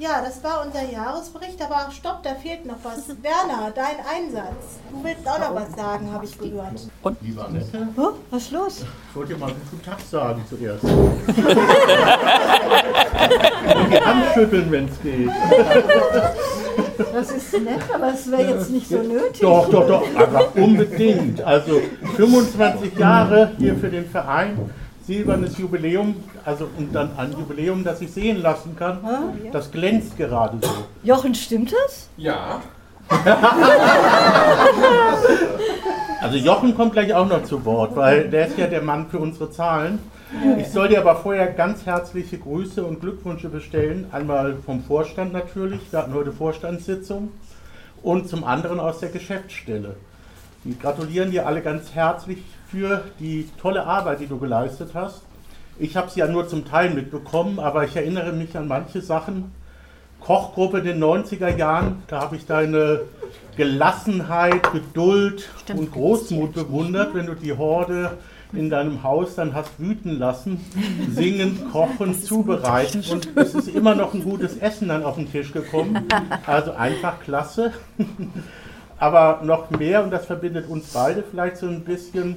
Ja, 0.00 0.22
das 0.24 0.44
war 0.44 0.64
unser 0.64 0.88
Jahresbericht, 0.88 1.60
aber 1.60 1.90
stopp, 1.90 2.22
da 2.22 2.36
fehlt 2.36 2.64
noch 2.64 2.76
was. 2.84 3.08
Werner, 3.22 3.72
dein 3.74 3.96
Einsatz. 4.08 4.78
Du 4.92 5.02
willst 5.02 5.28
auch 5.28 5.40
noch 5.40 5.56
was 5.56 5.74
sagen, 5.74 6.12
habe 6.12 6.24
ich 6.24 6.38
gehört. 6.38 6.86
Und? 7.02 7.16
Lieber 7.20 7.46
Annette? 7.46 7.88
Oh, 7.96 8.10
was 8.30 8.44
ist 8.44 8.52
los? 8.52 8.84
Ich 9.10 9.16
wollte 9.16 9.34
dir 9.34 9.40
mal 9.40 9.50
guten 9.50 9.84
Tag 9.84 9.98
sagen 10.08 10.44
zuerst. 10.48 10.84
die 13.90 14.00
Hand 14.00 14.24
schütteln, 14.34 14.70
wenn 14.70 14.88
es 14.88 15.02
geht. 15.02 15.30
Das 17.12 17.30
ist 17.32 17.52
nett, 17.54 17.82
aber 17.92 18.12
es 18.14 18.30
wäre 18.30 18.54
jetzt 18.54 18.70
nicht 18.70 18.88
so 18.88 19.02
nötig. 19.02 19.40
Doch, 19.40 19.68
doch, 19.68 19.88
doch, 19.88 20.04
aber 20.16 20.54
unbedingt. 20.54 21.42
Also 21.42 21.80
25 22.14 22.96
Jahre 22.96 23.50
hier 23.58 23.74
für 23.74 23.88
den 23.88 24.08
Verein 24.08 24.70
silbernes 25.08 25.56
Jubiläum, 25.56 26.16
also 26.44 26.68
und 26.76 26.94
dann 26.94 27.16
ein 27.16 27.32
Jubiläum, 27.32 27.82
das 27.82 28.02
ich 28.02 28.12
sehen 28.12 28.42
lassen 28.42 28.76
kann. 28.76 28.98
Ah, 29.02 29.32
ja. 29.42 29.50
Das 29.50 29.70
glänzt 29.70 30.18
gerade 30.18 30.58
so. 30.60 30.68
Jochen, 31.02 31.34
stimmt 31.34 31.72
das? 31.72 32.10
Ja. 32.18 32.60
also 36.20 36.36
Jochen 36.36 36.76
kommt 36.76 36.92
gleich 36.92 37.14
auch 37.14 37.26
noch 37.26 37.42
zu 37.44 37.64
Wort, 37.64 37.96
weil 37.96 38.28
der 38.28 38.48
ist 38.48 38.58
ja 38.58 38.66
der 38.66 38.82
Mann 38.82 39.08
für 39.08 39.18
unsere 39.18 39.50
Zahlen. 39.50 39.98
Ich 40.58 40.68
soll 40.68 40.88
dir 40.88 41.00
aber 41.00 41.16
vorher 41.16 41.46
ganz 41.46 41.86
herzliche 41.86 42.36
Grüße 42.36 42.84
und 42.84 43.00
Glückwünsche 43.00 43.48
bestellen. 43.48 44.08
Einmal 44.12 44.56
vom 44.56 44.82
Vorstand 44.82 45.32
natürlich, 45.32 45.80
wir 45.90 46.00
hatten 46.00 46.12
heute 46.12 46.32
Vorstandssitzung, 46.32 47.30
und 48.02 48.28
zum 48.28 48.44
anderen 48.44 48.78
aus 48.78 49.00
der 49.00 49.08
Geschäftsstelle. 49.08 49.96
Die 50.68 50.78
gratulieren 50.78 51.30
dir 51.30 51.46
alle 51.46 51.62
ganz 51.62 51.94
herzlich 51.94 52.36
für 52.70 53.02
die 53.20 53.48
tolle 53.58 53.86
Arbeit, 53.86 54.20
die 54.20 54.26
du 54.26 54.38
geleistet 54.38 54.90
hast. 54.92 55.22
Ich 55.78 55.96
habe 55.96 56.10
sie 56.10 56.20
ja 56.20 56.28
nur 56.28 56.46
zum 56.46 56.66
Teil 56.66 56.90
mitbekommen, 56.90 57.58
aber 57.58 57.84
ich 57.84 57.96
erinnere 57.96 58.34
mich 58.34 58.54
an 58.54 58.68
manche 58.68 59.00
Sachen. 59.00 59.50
Kochgruppe 60.20 60.80
in 60.80 60.84
den 60.84 61.02
90er 61.02 61.56
Jahren, 61.56 62.02
da 62.08 62.20
habe 62.20 62.36
ich 62.36 62.44
deine 62.44 63.00
Gelassenheit, 63.56 64.70
Geduld 64.70 65.48
Stimmt. 65.62 65.80
und 65.80 65.92
Großmut 65.92 66.52
bewundert, 66.52 67.14
wenn 67.14 67.24
du 67.24 67.34
die 67.34 67.54
Horde 67.54 68.18
in 68.52 68.68
deinem 68.68 69.02
Haus 69.02 69.36
dann 69.36 69.54
hast 69.54 69.70
wüten 69.78 70.18
lassen, 70.18 70.60
singen, 71.10 71.66
kochen, 71.72 72.20
zubereiten 72.20 73.02
und 73.10 73.30
es 73.36 73.54
ist 73.54 73.68
immer 73.68 73.94
noch 73.94 74.12
ein 74.12 74.22
gutes 74.22 74.58
Essen 74.58 74.88
dann 74.88 75.02
auf 75.02 75.14
den 75.14 75.32
Tisch 75.32 75.50
gekommen. 75.50 76.06
Also 76.46 76.72
einfach 76.72 77.20
klasse. 77.20 77.72
Aber 78.98 79.40
noch 79.44 79.70
mehr, 79.70 80.02
und 80.02 80.10
das 80.10 80.26
verbindet 80.26 80.68
uns 80.68 80.92
beide 80.92 81.22
vielleicht 81.22 81.58
so 81.58 81.66
ein 81.66 81.84
bisschen, 81.84 82.36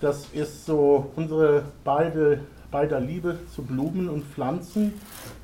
das 0.00 0.26
ist 0.32 0.66
so 0.66 1.10
unsere 1.16 1.62
beide, 1.84 2.40
beider 2.70 3.00
Liebe 3.00 3.38
zu 3.54 3.62
Blumen 3.62 4.08
und 4.08 4.24
Pflanzen. 4.24 4.94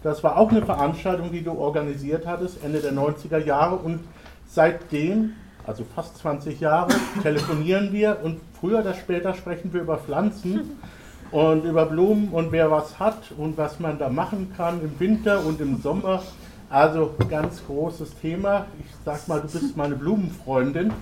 Das 0.03 0.23
war 0.23 0.37
auch 0.37 0.51
eine 0.51 0.65
Veranstaltung, 0.65 1.33
die 1.33 1.43
du 1.43 1.53
organisiert 1.53 2.27
hattest, 2.27 2.63
Ende 2.63 2.81
der 2.81 2.93
90er 2.93 3.39
Jahre. 3.39 3.77
Und 3.77 4.01
seitdem, 4.47 5.33
also 5.67 5.85
fast 5.95 6.19
20 6.19 6.61
Jahre, 6.61 6.91
telefonieren 7.23 7.93
wir 7.93 8.19
und 8.23 8.41
früher 8.61 8.81
oder 8.81 8.95
später 8.95 9.35
sprechen 9.35 9.73
wir 9.73 9.83
über 9.83 9.97
Pflanzen 9.97 10.79
und 11.31 11.65
über 11.65 11.87
Blumen 11.87 12.29
und 12.29 12.53
wer 12.53 12.71
was 12.71 12.99
hat 12.99 13.33
und 13.37 13.57
was 13.57 13.81
man 13.81 13.99
da 13.99 14.09
machen 14.09 14.53
kann 14.57 14.81
im 14.83 14.99
Winter 14.99 15.45
und 15.45 15.61
im 15.61 15.81
Sommer. 15.81 16.23
Also 16.71 17.15
ganz 17.31 17.65
großes 17.67 18.15
Thema. 18.21 18.67
Ich 18.81 18.87
sag 19.05 19.27
mal, 19.27 19.41
du 19.41 19.49
bist 19.49 19.77
meine 19.77 19.95
Blumenfreundin. 19.95 20.93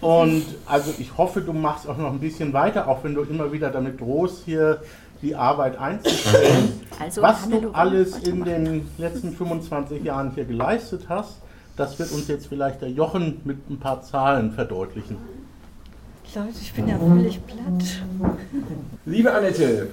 Und 0.00 0.44
also 0.64 0.94
ich 0.98 1.16
hoffe, 1.18 1.42
du 1.42 1.52
machst 1.52 1.86
auch 1.86 1.98
noch 1.98 2.12
ein 2.12 2.20
bisschen 2.20 2.52
weiter, 2.52 2.88
auch 2.88 3.04
wenn 3.04 3.14
du 3.14 3.22
immer 3.22 3.52
wieder 3.52 3.70
damit 3.70 3.98
groß 3.98 4.42
hier 4.44 4.80
die 5.20 5.34
Arbeit 5.34 5.78
einzustellen. 5.78 6.80
Also, 6.98 7.22
Was 7.22 7.48
du 7.48 7.70
alles 7.72 8.18
in 8.18 8.44
den 8.44 8.88
letzten 8.98 9.32
25 9.32 10.02
Jahren 10.02 10.32
hier 10.34 10.44
geleistet 10.44 11.06
hast, 11.08 11.40
das 11.76 11.98
wird 11.98 12.12
uns 12.12 12.28
jetzt 12.28 12.46
vielleicht 12.46 12.80
der 12.82 12.90
Jochen 12.90 13.40
mit 13.44 13.68
ein 13.68 13.78
paar 13.78 14.02
Zahlen 14.02 14.52
verdeutlichen. 14.52 15.16
Leute, 16.34 16.48
ich 16.60 16.72
bin 16.72 16.88
ja 16.88 16.98
völlig 16.98 17.40
platt. 17.46 18.02
Liebe 19.04 19.32
Annette, 19.32 19.88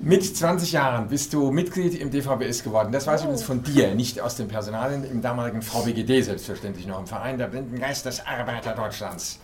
mit 0.00 0.24
20 0.24 0.72
Jahren 0.72 1.08
bist 1.08 1.32
du 1.32 1.50
Mitglied 1.50 1.94
im 1.94 2.10
DVBS 2.10 2.64
geworden. 2.64 2.92
Das 2.92 3.06
weiß 3.06 3.20
ich 3.20 3.24
übrigens 3.24 3.42
von 3.44 3.62
dir, 3.62 3.94
nicht 3.94 4.20
aus 4.20 4.36
dem 4.36 4.48
Personal, 4.48 4.92
im 4.92 5.22
damaligen 5.22 5.62
VBGD 5.62 6.22
selbstverständlich 6.22 6.86
noch, 6.86 6.98
im 6.98 7.06
Verein 7.06 7.38
der 7.38 7.46
Blinden 7.46 7.78
Geistesarbeiter 7.78 8.72
Deutschlands. 8.72 9.38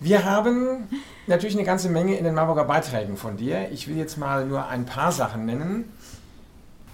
Wir 0.00 0.24
haben 0.24 0.88
natürlich 1.26 1.56
eine 1.56 1.64
ganze 1.64 1.88
Menge 1.88 2.16
in 2.16 2.24
den 2.24 2.34
Marburger 2.34 2.64
Beiträgen 2.64 3.16
von 3.16 3.36
dir. 3.36 3.70
Ich 3.72 3.88
will 3.88 3.96
jetzt 3.96 4.16
mal 4.16 4.46
nur 4.46 4.66
ein 4.68 4.86
paar 4.86 5.10
Sachen 5.10 5.44
nennen. 5.44 5.92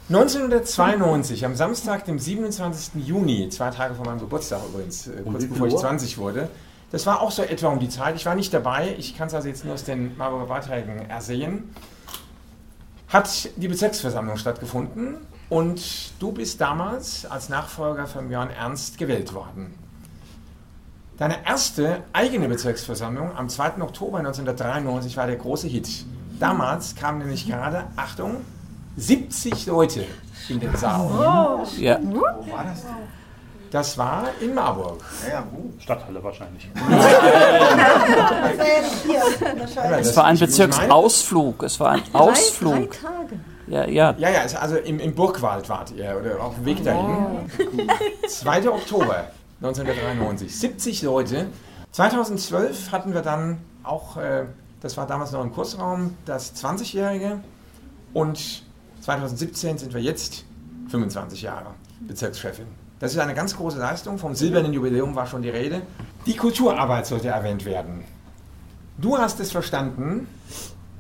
1992, 0.09 1.45
am 1.47 1.55
Samstag, 1.55 2.05
dem 2.05 2.19
27. 2.19 3.07
Juni, 3.07 3.49
zwei 3.49 3.71
Tage 3.71 3.95
vor 3.95 4.05
meinem 4.05 4.21
Geburtstag 4.21 4.61
übrigens, 4.69 5.07
äh, 5.07 5.23
kurz 5.23 5.47
bevor 5.47 5.67
ich 5.67 5.77
20 5.77 6.19
wurde, 6.19 6.51
das 6.93 7.07
war 7.07 7.23
auch 7.23 7.31
so 7.31 7.43
etwa 7.43 7.69
um 7.69 7.79
die 7.79 7.89
Zeit. 7.89 8.17
Ich 8.17 8.27
war 8.27 8.35
nicht 8.35 8.53
dabei, 8.53 8.95
ich 8.99 9.17
kann 9.17 9.29
es 9.29 9.35
also 9.35 9.49
jetzt 9.49 9.65
nur 9.65 9.75
aus 9.75 9.85
den 9.85 10.17
Marburger 10.17 10.47
Beiträgen 10.47 11.09
ersehen 11.09 11.75
hat 13.15 13.49
die 13.55 13.69
Bezirksversammlung 13.69 14.37
stattgefunden 14.37 15.19
und 15.49 15.81
du 16.19 16.33
bist 16.33 16.61
damals 16.61 17.25
als 17.25 17.49
Nachfolger 17.49 18.09
von 18.09 18.29
Björn 18.29 18.51
Ernst 18.51 18.99
gewählt 18.99 19.33
worden. 19.33 19.73
Deine 21.17 21.47
erste 21.47 22.03
eigene 22.13 22.49
Bezirksversammlung 22.49 23.37
am 23.37 23.49
2. 23.49 23.81
Oktober 23.83 24.19
1993 24.19 25.17
war 25.17 25.29
der 25.29 25.37
große 25.37 25.69
Hit. 25.69 26.05
Damals 26.41 26.97
kamen 26.97 27.21
nämlich 27.21 27.47
gerade, 27.47 27.85
Achtung, 27.95 28.39
70 28.97 29.67
Leute 29.67 30.07
in 30.49 30.59
den 30.59 30.75
Saal. 30.75 31.63
Oh. 31.63 31.65
Ja. 31.79 32.01
Wo 32.03 32.21
war 32.21 32.65
das 32.65 32.83
denn? 32.83 33.24
Das 33.75 33.99
war 33.99 34.29
in 34.41 34.55
Marburg. 34.55 35.03
Ja, 35.27 35.33
ja, 35.33 35.45
Stadthalle 35.81 36.23
wahrscheinlich. 36.23 36.71
es 39.99 40.17
war 40.17 40.27
ein 40.27 40.39
Bezirksausflug. 40.39 41.65
Es 41.65 41.81
war 41.81 41.91
ein 41.91 42.03
Ausflug. 42.13 42.73
Drei, 42.73 42.87
drei 42.87 42.87
Tage. 42.87 43.41
Ja, 43.67 43.85
ja. 43.85 44.15
Ja, 44.17 44.31
ja, 44.31 44.43
also 44.61 44.77
im, 44.77 45.01
im 45.01 45.13
Burgwald 45.17 45.69
wart 45.69 45.91
ihr 45.91 46.17
oder 46.21 46.41
auf 46.41 46.55
dem 46.55 46.67
Weg 46.67 46.85
dahin. 46.85 47.03
Oh. 47.03 47.41
2. 48.29 48.71
Oktober 48.71 49.25
1993. 49.61 50.57
70 50.57 51.03
Leute. 51.03 51.47
2012 51.91 52.93
hatten 52.93 53.13
wir 53.13 53.23
dann 53.23 53.59
auch, 53.83 54.19
äh, 54.19 54.45
das 54.83 54.97
war 54.97 55.09
damals 55.09 55.33
noch 55.33 55.43
im 55.43 55.53
Kursraum, 55.53 56.17
das 56.27 56.55
20-Jährige. 56.55 57.41
Und 58.13 58.63
2017 59.01 59.79
sind 59.79 59.95
wir 59.95 60.01
jetzt 60.01 60.45
25 60.91 61.43
Jahre 61.43 61.75
Bezirkschefin. 62.07 62.84
Das 63.05 63.13
ist 63.13 63.19
eine 63.19 63.35
ganz 63.35 63.55
große 63.55 63.79
Leistung. 63.79 64.17
Vom 64.17 64.35
silbernen 64.35 64.73
Jubiläum 64.73 65.15
war 65.15 65.27
schon 65.27 65.43
die 65.43 65.51
Rede. 65.51 65.83
Die 66.25 66.37
Kulturarbeit 66.37 67.05
sollte 67.05 67.29
erwähnt 67.29 67.67
werden. 67.67 68.03
Du 68.97 69.19
hast 69.19 69.41
es 69.41 69.53
verstanden, 69.53 70.27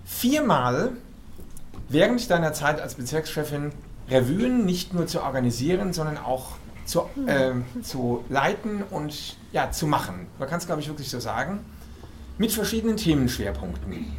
viermal 0.04 0.90
während 1.88 2.30
deiner 2.30 2.52
Zeit 2.52 2.78
als 2.78 2.96
Bezirkschefin 2.96 3.72
Revuen 4.10 4.66
nicht 4.66 4.92
nur 4.92 5.06
zu 5.06 5.22
organisieren, 5.22 5.94
sondern 5.94 6.18
auch 6.18 6.56
zu, 6.84 7.04
äh, 7.24 7.52
zu 7.80 8.22
leiten 8.28 8.82
und 8.82 9.38
ja, 9.52 9.70
zu 9.70 9.86
machen. 9.86 10.26
Man 10.38 10.46
kann 10.46 10.58
es, 10.58 10.66
glaube 10.66 10.82
ich, 10.82 10.88
wirklich 10.88 11.08
so 11.08 11.20
sagen. 11.20 11.60
Mit 12.36 12.52
verschiedenen 12.52 12.98
Themenschwerpunkten. 12.98 14.12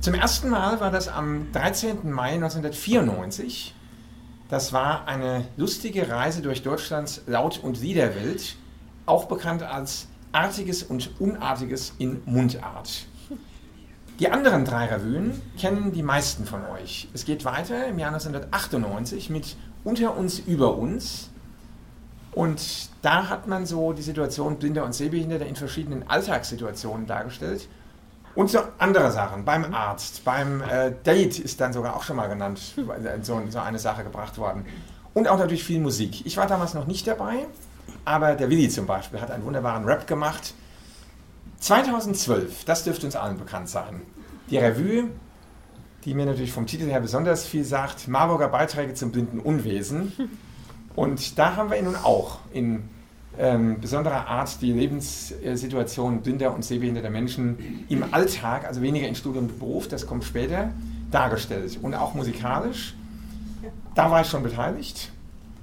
Zum 0.00 0.14
ersten 0.14 0.48
Mal 0.48 0.80
war 0.80 0.90
das 0.90 1.06
am 1.06 1.52
13. 1.52 2.10
Mai 2.10 2.32
1994. 2.32 3.76
Das 4.50 4.72
war 4.72 5.06
eine 5.06 5.46
lustige 5.56 6.08
Reise 6.08 6.42
durch 6.42 6.64
Deutschlands 6.64 7.22
Laut- 7.28 7.62
und 7.62 7.80
Liederwelt, 7.80 8.56
auch 9.06 9.26
bekannt 9.26 9.62
als 9.62 10.08
Artiges 10.32 10.82
und 10.82 11.20
Unartiges 11.20 11.94
in 11.98 12.20
Mundart. 12.24 13.06
Die 14.18 14.28
anderen 14.28 14.64
drei 14.64 14.86
Revuen 14.86 15.40
kennen 15.56 15.92
die 15.92 16.02
meisten 16.02 16.46
von 16.46 16.64
euch. 16.66 17.08
Es 17.14 17.24
geht 17.24 17.44
weiter 17.44 17.86
im 17.86 18.00
Jahr 18.00 18.12
1998 18.12 19.30
mit 19.30 19.56
Unter 19.84 20.16
uns, 20.16 20.40
über 20.40 20.76
uns. 20.76 21.30
Und 22.32 22.90
da 23.02 23.28
hat 23.28 23.46
man 23.46 23.66
so 23.66 23.92
die 23.92 24.02
Situation 24.02 24.58
Blinder 24.58 24.84
und 24.84 24.94
Sehbehinderte 24.94 25.44
in 25.44 25.54
verschiedenen 25.54 26.08
Alltagssituationen 26.08 27.06
dargestellt. 27.06 27.68
Und 28.34 28.50
so 28.50 28.60
andere 28.78 29.10
Sachen, 29.10 29.44
beim 29.44 29.74
Arzt, 29.74 30.24
beim 30.24 30.62
äh, 30.62 30.92
Date 31.04 31.38
ist 31.40 31.60
dann 31.60 31.72
sogar 31.72 31.96
auch 31.96 32.04
schon 32.04 32.16
mal 32.16 32.28
genannt, 32.28 32.60
so, 33.22 33.42
so 33.48 33.58
eine 33.58 33.78
Sache 33.78 34.04
gebracht 34.04 34.38
worden. 34.38 34.64
Und 35.14 35.26
auch 35.26 35.38
natürlich 35.38 35.64
viel 35.64 35.80
Musik. 35.80 36.24
Ich 36.24 36.36
war 36.36 36.46
damals 36.46 36.74
noch 36.74 36.86
nicht 36.86 37.06
dabei, 37.06 37.46
aber 38.04 38.34
der 38.36 38.48
Willi 38.48 38.68
zum 38.68 38.86
Beispiel 38.86 39.20
hat 39.20 39.30
einen 39.30 39.44
wunderbaren 39.44 39.84
Rap 39.84 40.06
gemacht. 40.06 40.54
2012, 41.58 42.64
das 42.64 42.84
dürfte 42.84 43.06
uns 43.06 43.16
allen 43.16 43.36
bekannt 43.36 43.68
sein. 43.68 44.02
Die 44.48 44.58
Revue, 44.58 45.10
die 46.04 46.14
mir 46.14 46.26
natürlich 46.26 46.52
vom 46.52 46.66
Titel 46.66 46.86
her 46.86 47.00
besonders 47.00 47.44
viel 47.44 47.64
sagt, 47.64 48.08
Marburger 48.08 48.48
Beiträge 48.48 48.94
zum 48.94 49.10
blinden 49.12 49.40
Unwesen. 49.40 50.12
Und 50.96 51.38
da 51.38 51.56
haben 51.56 51.70
wir 51.70 51.82
nun 51.82 51.96
auch 51.96 52.38
in 52.52 52.88
ähm, 53.38 53.80
besonderer 53.80 54.26
Art 54.26 54.60
die 54.60 54.72
Lebenssituation 54.72 56.20
blinder 56.22 56.54
und 56.54 56.64
sehbehinderter 56.64 57.10
Menschen 57.10 57.84
im 57.88 58.12
Alltag, 58.12 58.66
also 58.66 58.82
weniger 58.82 59.06
in 59.06 59.14
Studium 59.14 59.44
und 59.44 59.58
Beruf, 59.58 59.88
das 59.88 60.06
kommt 60.06 60.24
später, 60.24 60.72
dargestellt. 61.10 61.78
Und 61.80 61.94
auch 61.94 62.14
musikalisch. 62.14 62.94
Da 63.94 64.10
war 64.10 64.22
ich 64.22 64.28
schon 64.28 64.42
beteiligt. 64.42 65.12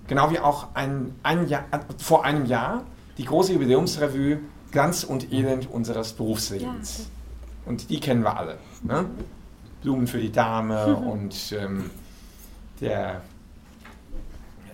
Genau 0.07 0.31
wie 0.31 0.39
auch 0.39 0.67
ein, 0.74 1.13
ein 1.24 1.47
Jahr, 1.47 1.65
vor 1.97 2.24
einem 2.24 2.45
Jahr 2.45 2.83
die 3.17 3.25
große 3.25 3.53
Jubiläumsrevue 3.53 4.39
Glanz 4.71 5.03
und 5.03 5.31
Elend 5.31 5.69
unseres 5.69 6.13
Berufslebens. 6.13 7.00
Ja. 7.00 7.05
Und 7.65 7.89
die 7.89 8.00
kennen 8.00 8.24
wir 8.24 8.38
alle. 8.38 8.57
Ne? 8.83 9.05
Blumen 9.81 10.07
für 10.07 10.19
die 10.19 10.31
Dame 10.31 10.95
und 10.95 11.53
ähm, 11.57 11.89
der, 12.79 13.21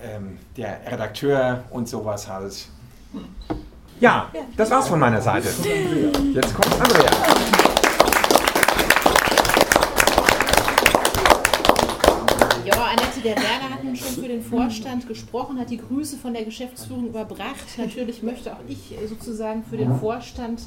ähm, 0.03 0.37
der 0.57 0.91
Redakteur 0.91 1.63
und 1.69 1.87
sowas 1.87 2.27
halt. 2.27 2.67
Ja, 3.99 4.29
das 4.57 4.69
war's 4.69 4.87
von 4.89 4.99
meiner 4.99 5.21
Seite. 5.21 5.47
Jetzt 5.47 6.53
kommt 6.53 6.81
Andrea. 6.81 7.11
Ja, 12.65 12.73
Annette, 12.73 13.21
der 13.23 13.35
Werner 13.37 13.69
hat 13.73 13.83
nun 13.83 13.95
schon 13.95 14.15
für 14.15 14.27
den 14.27 14.41
Vorstand 14.41 15.07
gesprochen, 15.07 15.59
hat 15.59 15.69
die 15.69 15.77
Grüße 15.77 16.17
von 16.17 16.33
der 16.33 16.43
Geschäftsführung 16.43 17.07
überbracht. 17.07 17.77
Natürlich 17.77 18.23
möchte 18.23 18.51
auch 18.51 18.59
ich 18.67 18.93
sozusagen 19.07 19.63
für 19.63 19.77
den 19.77 19.97
Vorstand 19.99 20.63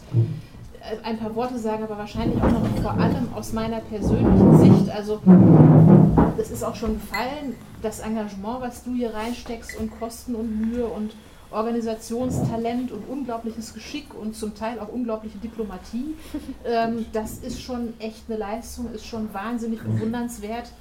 äh, 0.80 1.04
ein 1.06 1.18
paar 1.18 1.34
Worte 1.34 1.58
sagen, 1.58 1.84
aber 1.84 1.98
wahrscheinlich 1.98 2.40
auch 2.42 2.50
noch 2.50 2.82
vor 2.82 2.92
allem 2.92 3.28
aus 3.34 3.52
meiner 3.52 3.80
persönlichen 3.80 4.58
Sicht. 4.58 4.90
Also, 4.90 5.20
es 6.38 6.50
ist 6.50 6.62
auch 6.62 6.74
schon 6.74 6.94
gefallen, 6.94 7.54
das 7.82 8.00
Engagement, 8.00 8.60
was 8.60 8.82
du 8.84 8.94
hier 8.94 9.12
reinsteckst 9.12 9.78
und 9.78 9.90
Kosten 9.98 10.34
und 10.34 10.70
Mühe 10.70 10.86
und 10.86 11.14
Organisationstalent 11.50 12.90
und 12.92 13.08
unglaubliches 13.08 13.72
Geschick 13.72 14.14
und 14.14 14.34
zum 14.34 14.54
Teil 14.54 14.80
auch 14.80 14.88
unglaubliche 14.88 15.38
Diplomatie. 15.38 16.14
Ähm, 16.68 17.06
das 17.12 17.38
ist 17.38 17.62
schon 17.62 17.94
echt 18.00 18.24
eine 18.28 18.38
Leistung, 18.38 18.92
ist 18.92 19.06
schon 19.06 19.32
wahnsinnig 19.32 19.80
bewundernswert. 19.82 20.72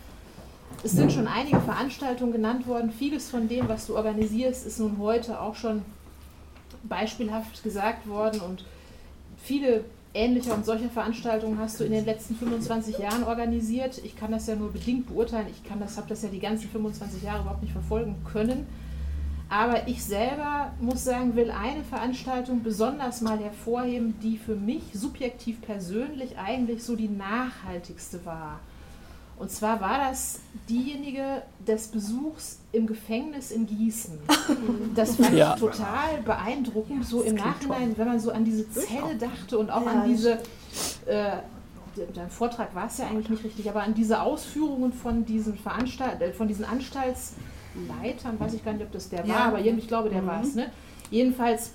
Es 0.84 0.94
sind 0.94 1.12
schon 1.12 1.28
einige 1.28 1.60
Veranstaltungen 1.60 2.32
genannt 2.32 2.66
worden. 2.66 2.92
Vieles 2.92 3.30
von 3.30 3.48
dem, 3.48 3.70
was 3.70 3.86
du 3.86 3.96
organisierst, 3.96 4.66
ist 4.66 4.80
nun 4.80 4.98
heute 4.98 5.40
auch 5.40 5.56
schon 5.56 5.84
beispielhaft 6.84 7.64
gesagt 7.64 8.08
worden 8.08 8.42
und 8.42 8.66
viele 9.38 9.84
ähnliche 10.16 10.54
und 10.54 10.66
solche 10.66 10.90
Veranstaltungen 10.90 11.60
hast 11.60 11.80
du 11.80 11.84
in 11.84 11.92
den 11.92 12.06
letzten 12.06 12.36
25 12.36 12.98
Jahren 12.98 13.24
organisiert. 13.24 14.00
Ich 14.04 14.16
kann 14.16 14.32
das 14.32 14.48
ja 14.48 14.56
nur 14.56 14.72
bedingt 14.72 15.08
beurteilen. 15.08 15.48
Ich 15.52 15.70
habe 15.70 16.08
das 16.08 16.24
ja 16.24 16.30
die 16.30 16.40
ganzen 16.40 16.70
25 16.70 17.22
Jahre 17.22 17.42
überhaupt 17.42 17.62
nicht 17.62 17.74
verfolgen 17.74 18.16
können. 18.32 18.66
Aber 19.50 19.88
ich 19.88 20.04
selber 20.04 20.74
muss 20.82 21.04
sagen, 21.04 21.36
will 21.36 21.52
eine 21.52 21.84
Veranstaltung 21.84 22.64
besonders 22.64 23.22
mal 23.22 23.38
hervorheben, 23.38 24.16
die 24.22 24.38
für 24.38 24.56
mich 24.56 24.82
subjektiv 24.94 25.62
persönlich 25.62 26.38
eigentlich 26.40 26.84
so 26.84 26.96
die 26.96 27.10
nachhaltigste 27.10 28.26
war. 28.26 28.60
Und 29.38 29.52
zwar 29.52 29.82
war 29.82 30.00
das 30.00 30.40
diejenige 30.70 31.44
des 31.68 31.90
Besuchs 31.90 32.60
im 32.72 32.88
Gefängnis 32.88 33.52
in 33.52 33.68
Gießen. 33.68 34.18
Das 34.96 35.18
fand 35.18 35.36
ja. 35.36 35.54
ich 35.54 35.60
total 35.60 36.22
beeindruckend, 36.24 37.06
so 37.06 37.22
im 37.22 37.36
Nachhinein, 37.36 37.98
wenn 37.98 38.08
man 38.08 38.20
so 38.20 38.32
an 38.32 38.46
diese 38.46 38.70
Zelle 38.72 39.16
dachte 39.20 39.58
und 39.58 39.70
auch 39.70 39.86
ja, 39.86 39.92
an 39.92 40.08
diese, 40.08 40.40
äh, 41.06 41.38
dein 42.14 42.30
Vortrag 42.30 42.74
war 42.74 42.88
es 42.88 42.98
ja 42.98 43.08
eigentlich 43.08 43.30
nicht 43.30 43.44
richtig, 43.44 43.70
aber 43.70 43.84
an 43.84 43.94
diese 43.94 44.22
Ausführungen 44.22 44.94
von 44.94 45.26
diesen, 45.26 45.58
Veranstalt 45.58 46.22
äh, 46.22 46.32
von 46.32 46.48
diesen 46.48 46.64
Anstaltsleitern, 47.76 48.40
weiß 48.40 48.54
ich 48.54 48.64
gar 48.64 48.74
nicht, 48.74 48.84
ob 48.84 48.92
das 48.92 49.10
der 49.10 49.26
ja. 49.26 49.34
war, 49.34 49.42
aber 49.46 49.60
ich 49.60 49.88
glaube, 49.88 50.10
der 50.10 50.22
mhm. 50.22 50.28
war 50.28 50.42
es. 50.42 50.56
Ne? 50.56 50.72
Jedenfalls 51.12 51.72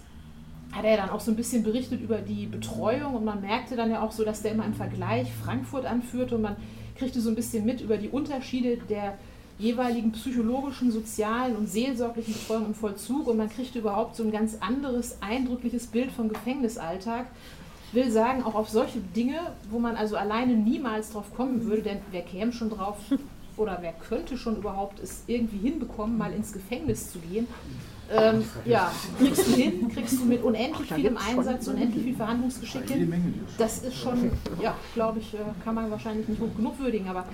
hat 0.73 0.85
er 0.85 0.97
dann 0.97 1.11
auch 1.11 1.21
so 1.21 1.31
ein 1.31 1.37
bisschen 1.37 1.63
berichtet 1.63 2.01
über 2.01 2.19
die 2.19 2.47
Betreuung 2.47 3.15
und 3.15 3.25
man 3.25 3.41
merkte 3.41 3.77
dann 3.77 3.91
ja 3.91 4.03
auch 4.03 4.13
so, 4.13 4.25
dass 4.25 4.43
der 4.43 4.53
immer 4.53 4.65
im 4.65 4.75
Vergleich 4.75 5.29
Frankfurt 5.45 5.85
anführte 5.85 6.37
und 6.37 6.43
man 6.43 6.57
kriegte 6.97 7.21
so 7.21 7.29
ein 7.29 7.35
bisschen 7.35 7.65
mit 7.65 7.81
über 7.81 7.97
die 7.97 8.09
Unterschiede 8.09 8.77
der 8.89 9.19
jeweiligen 9.59 10.13
psychologischen, 10.13 10.91
sozialen 10.91 11.57
und 11.57 11.69
seelsorglichen 11.69 12.33
Betreuung 12.35 12.67
im 12.67 12.75
Vollzug 12.75 13.27
und 13.27 13.37
man 13.37 13.51
kriegte 13.51 13.81
überhaupt 13.81 14.17
so 14.17 14.23
ein 14.23 14.31
ganz 14.31 14.57
anderes, 14.61 15.19
eindrückliches 15.21 15.89
Bild 15.89 16.11
vom 16.13 16.29
Gefängnisalltag. 16.29 17.27
Will 17.93 18.11
sagen, 18.11 18.45
auch 18.45 18.55
auf 18.55 18.69
solche 18.69 19.01
Dinge, 19.01 19.39
wo 19.71 19.81
man 19.81 19.97
also 19.97 20.17
alleine 20.17 20.55
niemals 20.55 21.11
drauf 21.11 21.35
kommen 21.35 21.65
würde, 21.65 21.83
denn 21.83 21.99
wer 22.13 22.23
käme 22.23 22.53
schon 22.53 22.71
drauf 22.71 22.99
oder 23.61 23.79
wer 23.83 23.93
könnte 23.93 24.39
schon 24.39 24.57
überhaupt 24.57 25.01
es 25.01 25.23
irgendwie 25.27 25.59
hinbekommen, 25.59 26.17
mal 26.17 26.33
ins 26.33 26.53
Gefängnis 26.53 27.13
zu 27.13 27.19
gehen, 27.19 27.47
ähm, 28.13 28.45
ja, 28.65 28.91
kriegst 29.19 29.47
du 29.47 29.53
hin, 29.53 29.89
kriegst 29.89 30.21
du 30.21 30.25
mit 30.25 30.43
unendlich 30.43 30.93
vielem 30.93 31.17
Einsatz, 31.17 31.69
unendlich 31.69 32.03
viel 32.03 32.17
Verhandlungsgeschick 32.17 32.91
hin. 32.91 33.45
Das 33.57 33.83
ist 33.85 33.97
schon, 33.97 34.33
ja, 34.61 34.75
glaube 34.95 35.21
ich, 35.21 35.35
äh, 35.35 35.39
kann 35.63 35.77
man 35.77 35.91
wahrscheinlich 35.91 36.27
nicht 36.27 36.41
hoch 36.41 36.55
genug 36.57 36.79
würdigen, 36.81 37.09
aber 37.09 37.25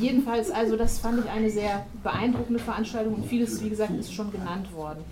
jedenfalls, 0.00 0.50
also 0.50 0.76
das 0.76 0.98
fand 0.98 1.24
ich 1.24 1.30
eine 1.30 1.50
sehr 1.50 1.86
beeindruckende 2.02 2.58
Veranstaltung 2.58 3.14
und 3.14 3.26
vieles, 3.26 3.62
wie 3.62 3.68
gesagt, 3.68 3.92
ist 3.96 4.12
schon 4.12 4.32
genannt 4.32 4.72
worden. 4.72 5.04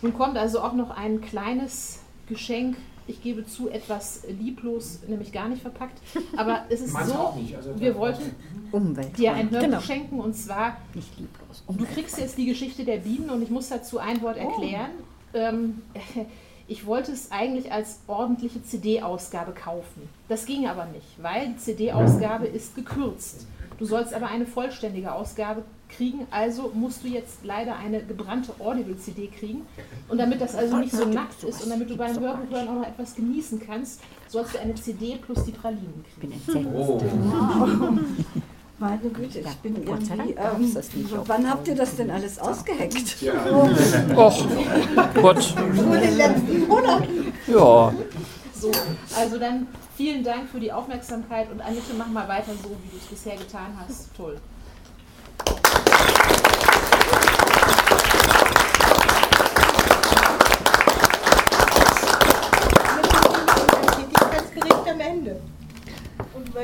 Nun 0.00 0.14
kommt 0.14 0.38
also 0.38 0.60
auch 0.60 0.72
noch 0.72 0.96
ein 0.96 1.20
kleines 1.20 2.00
Geschenk 2.26 2.76
ich 3.06 3.22
gebe 3.22 3.46
zu, 3.46 3.68
etwas 3.68 4.22
lieblos, 4.28 5.00
nämlich 5.06 5.32
gar 5.32 5.48
nicht 5.48 5.62
verpackt. 5.62 5.98
Aber 6.36 6.64
es 6.68 6.80
ist 6.80 6.92
so, 7.06 7.34
also 7.56 7.78
wir 7.78 7.94
wollten 7.96 8.34
Umwelt 8.72 9.16
dir 9.16 9.34
ein 9.34 9.50
Hörbuch 9.50 9.66
genau. 9.66 9.80
schenken 9.80 10.20
und 10.20 10.34
zwar, 10.34 10.76
nicht 10.94 11.18
lieblos, 11.18 11.62
Umwelt. 11.66 11.88
du 11.88 11.94
kriegst 11.94 12.18
jetzt 12.18 12.38
die 12.38 12.46
Geschichte 12.46 12.84
der 12.84 12.98
Bienen 12.98 13.30
und 13.30 13.42
ich 13.42 13.50
muss 13.50 13.68
dazu 13.68 13.98
ein 13.98 14.20
Wort 14.22 14.36
oh. 14.40 14.48
erklären. 14.48 14.90
Oh. 15.32 15.38
Ähm, 15.38 15.82
ich 16.68 16.86
wollte 16.86 17.12
es 17.12 17.30
eigentlich 17.30 17.72
als 17.72 18.00
ordentliche 18.06 18.62
CD-Ausgabe 18.62 19.52
kaufen. 19.52 20.08
Das 20.28 20.46
ging 20.46 20.66
aber 20.66 20.86
nicht, 20.86 21.22
weil 21.22 21.48
die 21.48 21.56
CD-Ausgabe 21.56 22.46
ist 22.46 22.74
gekürzt. 22.74 23.46
Du 23.78 23.84
sollst 23.86 24.14
aber 24.14 24.28
eine 24.28 24.46
vollständige 24.46 25.12
Ausgabe 25.12 25.64
kriegen, 25.96 26.26
also 26.30 26.70
musst 26.74 27.04
du 27.04 27.08
jetzt 27.08 27.44
leider 27.44 27.76
eine 27.76 28.02
gebrannte 28.02 28.52
Audible-CD 28.58 29.28
kriegen. 29.28 29.66
Und 30.08 30.18
damit 30.18 30.40
das 30.40 30.54
also 30.54 30.76
nicht 30.76 30.94
so 30.94 31.04
nackt 31.04 31.42
ist 31.44 31.62
und 31.62 31.70
damit 31.70 31.90
du 31.90 31.96
beim 31.96 32.18
Hörbuch 32.18 32.50
hören 32.50 32.68
auch 32.68 32.74
noch 32.74 32.86
etwas 32.86 33.14
genießen 33.14 33.60
kannst, 33.64 34.00
sollst 34.28 34.54
du 34.54 34.60
eine 34.60 34.74
CD 34.74 35.16
plus 35.16 35.44
die 35.44 35.52
Pralinen 35.52 36.04
kriegen. 36.18 36.32
Ich 36.34 36.46
bin 36.46 36.66
oh. 36.74 37.00
Meine 38.78 39.08
Güte, 39.08 39.38
ich 39.38 39.56
bin 39.58 39.76
irgendwie. 39.76 40.32
Ähm, 40.32 40.76
wann 41.26 41.48
habt 41.48 41.68
ihr 41.68 41.76
das 41.76 41.94
denn 41.94 42.10
alles 42.10 42.40
ausgeheckt? 42.40 43.22
Ja. 43.22 43.32
Och, 44.16 44.44
Gott. 45.14 45.54
Nur 45.76 45.96
den 45.96 46.16
letzten 46.16 46.66
Monaten. 46.66 47.32
Ja. 47.46 47.94
So, 48.52 48.72
also 49.16 49.38
dann 49.38 49.68
vielen 49.96 50.24
Dank 50.24 50.48
für 50.48 50.58
die 50.58 50.72
Aufmerksamkeit 50.72 51.52
und 51.52 51.60
Annette, 51.60 51.94
mach 51.96 52.08
mal 52.08 52.26
weiter 52.26 52.52
so, 52.62 52.70
wie 52.70 52.90
du 52.90 52.96
es 52.96 53.06
bisher 53.06 53.36
getan 53.36 53.78
hast. 53.78 54.14
Toll. 54.16 54.38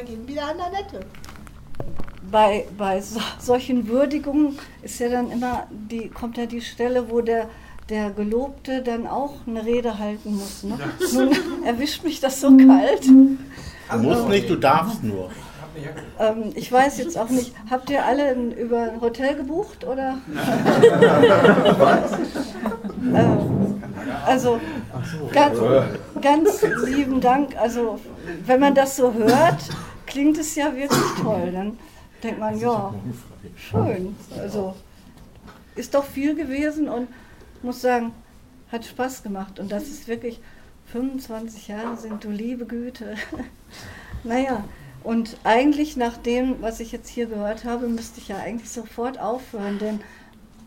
Geben 0.03 0.27
wieder 0.27 0.45
an 0.49 0.61
Annette. 0.61 1.01
Bei, 2.31 2.67
bei 2.77 3.01
so, 3.01 3.21
solchen 3.39 3.89
Würdigungen 3.89 4.59
ist 4.83 5.01
ja 5.01 5.09
dann 5.09 5.31
immer, 5.31 5.67
die, 5.71 6.09
kommt 6.09 6.37
ja 6.37 6.47
die 6.47 6.61
Stelle, 6.61 7.11
wo 7.11 7.21
der, 7.21 7.49
der 7.89 8.11
Gelobte 8.11 8.83
dann 8.83 9.07
auch 9.07 9.35
eine 9.47 9.65
Rede 9.65 9.99
halten 9.99 10.37
muss. 10.37 10.63
Ne? 10.63 10.79
Nun 11.13 11.31
erwischt 11.65 12.05
mich 12.05 12.21
das 12.21 12.41
so 12.41 12.57
kalt. 12.57 13.07
Du 13.07 13.39
musst 13.99 14.29
nicht, 14.29 14.49
du 14.49 14.57
darfst 14.57 15.03
nur. 15.03 15.31
Ähm, 16.19 16.53
ich 16.55 16.71
weiß 16.71 16.99
jetzt 16.99 17.17
auch 17.19 17.31
nicht, 17.31 17.55
habt 17.71 17.91
ihr 17.91 18.05
alle 18.05 18.29
ein, 18.29 18.53
über 18.53 18.83
ein 18.83 19.01
Hotel 19.01 19.35
gebucht 19.37 19.85
oder? 19.85 20.19
ähm, 23.15 23.83
also 24.27 24.61
ganz, 25.33 25.59
ganz 26.21 26.63
lieben 26.87 27.21
Dank. 27.21 27.57
Also 27.57 27.99
wenn 28.47 28.61
man 28.61 28.75
das 28.75 28.97
so 28.97 29.13
hört, 29.15 29.59
klingt 30.11 30.37
es 30.39 30.55
ja 30.55 30.75
wirklich 30.75 31.01
toll. 31.23 31.51
Dann 31.53 31.79
denkt 32.23 32.41
man, 32.41 32.59
ja, 32.59 32.95
schön. 33.57 34.15
Also 34.39 34.75
ist 35.75 35.95
doch 35.95 36.05
viel 36.05 36.35
gewesen 36.35 36.89
und 36.89 37.09
muss 37.63 37.81
sagen, 37.81 38.13
hat 38.71 38.85
Spaß 38.85 39.23
gemacht. 39.23 39.59
Und 39.59 39.73
das 39.73 39.85
ist 39.85 40.09
wirklich 40.09 40.41
25 40.93 41.69
Jahre 41.69 41.97
sind, 41.97 42.25
du 42.25 42.31
liebe 42.31 42.67
Güte. 42.67 43.15
naja, 44.25 44.65
und 45.03 45.39
eigentlich 45.45 45.97
nach 45.97 46.17
dem, 46.19 46.61
was 46.61 46.81
ich 46.81 46.93
jetzt 46.93 47.09
hier 47.09 47.27
gehört 47.27 47.65
habe, 47.65 47.89
müsste 47.89 48.21
ich 48.21 48.29
ja 48.29 48.37
eigentlich 48.37 48.71
sofort 48.71 49.19
aufhören, 49.19 49.79
denn 49.79 50.01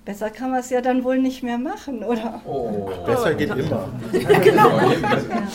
besser 0.05 0.29
kann 0.29 0.51
man 0.51 0.61
es 0.61 0.69
ja 0.69 0.81
dann 0.81 1.03
wohl 1.03 1.19
nicht 1.19 1.43
mehr 1.43 1.57
machen, 1.57 2.03
oder? 2.03 2.41
Oh, 2.45 2.89
besser 3.05 3.35
geht 3.35 3.49
immer. 3.55 3.89
genau. 4.11 4.79
Ja. 4.79 5.47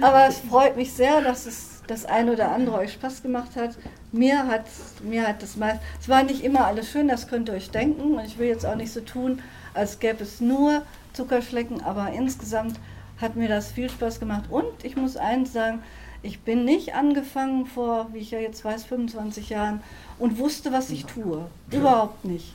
Aber 0.00 0.28
es 0.28 0.38
freut 0.38 0.76
mich 0.76 0.92
sehr, 0.92 1.22
dass 1.22 1.46
es 1.46 1.77
das 1.88 2.04
eine 2.04 2.32
oder 2.32 2.52
andere 2.52 2.78
euch 2.78 2.92
Spaß 2.92 3.22
gemacht 3.22 3.56
hat. 3.56 3.76
Mir 4.12 4.46
hat, 4.46 4.66
mir 5.02 5.26
hat 5.26 5.42
das 5.42 5.56
meist. 5.56 5.80
Es 6.00 6.08
war 6.08 6.22
nicht 6.22 6.44
immer 6.44 6.66
alles 6.66 6.90
schön, 6.90 7.08
das 7.08 7.26
könnt 7.26 7.48
ihr 7.48 7.54
euch 7.54 7.70
denken. 7.70 8.14
Und 8.14 8.24
ich 8.24 8.38
will 8.38 8.46
jetzt 8.46 8.64
auch 8.64 8.76
nicht 8.76 8.92
so 8.92 9.00
tun, 9.00 9.42
als 9.74 9.98
gäbe 9.98 10.22
es 10.22 10.40
nur 10.40 10.82
Zuckerschlecken, 11.14 11.82
aber 11.82 12.12
insgesamt 12.12 12.78
hat 13.20 13.36
mir 13.36 13.48
das 13.48 13.72
viel 13.72 13.90
Spaß 13.90 14.20
gemacht. 14.20 14.44
Und 14.50 14.84
ich 14.84 14.96
muss 14.96 15.16
eins 15.16 15.52
sagen, 15.52 15.82
ich 16.22 16.40
bin 16.40 16.64
nicht 16.64 16.94
angefangen 16.94 17.66
vor, 17.66 18.08
wie 18.12 18.18
ich 18.18 18.30
ja 18.30 18.38
jetzt 18.38 18.64
weiß, 18.64 18.84
25 18.84 19.50
Jahren 19.50 19.80
und 20.18 20.38
wusste, 20.38 20.72
was 20.72 20.90
ich 20.90 21.06
tue. 21.06 21.46
Überhaupt 21.70 22.24
nicht. 22.24 22.54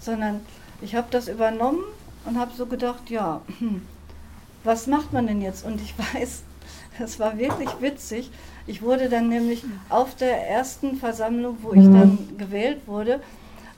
Sondern 0.00 0.40
ich 0.80 0.94
habe 0.94 1.06
das 1.10 1.28
übernommen 1.28 1.82
und 2.24 2.38
habe 2.38 2.52
so 2.56 2.66
gedacht, 2.66 3.10
ja, 3.10 3.42
was 4.64 4.86
macht 4.86 5.12
man 5.12 5.26
denn 5.26 5.42
jetzt? 5.42 5.64
Und 5.64 5.80
ich 5.80 5.94
weiß, 6.14 6.42
das 6.98 7.18
war 7.18 7.38
wirklich 7.38 7.70
witzig. 7.80 8.30
Ich 8.66 8.82
wurde 8.82 9.08
dann 9.08 9.28
nämlich 9.28 9.64
auf 9.88 10.14
der 10.16 10.48
ersten 10.48 10.96
Versammlung, 10.96 11.58
wo 11.62 11.72
ich 11.72 11.84
dann 11.84 12.18
gewählt 12.38 12.86
wurde, 12.86 13.20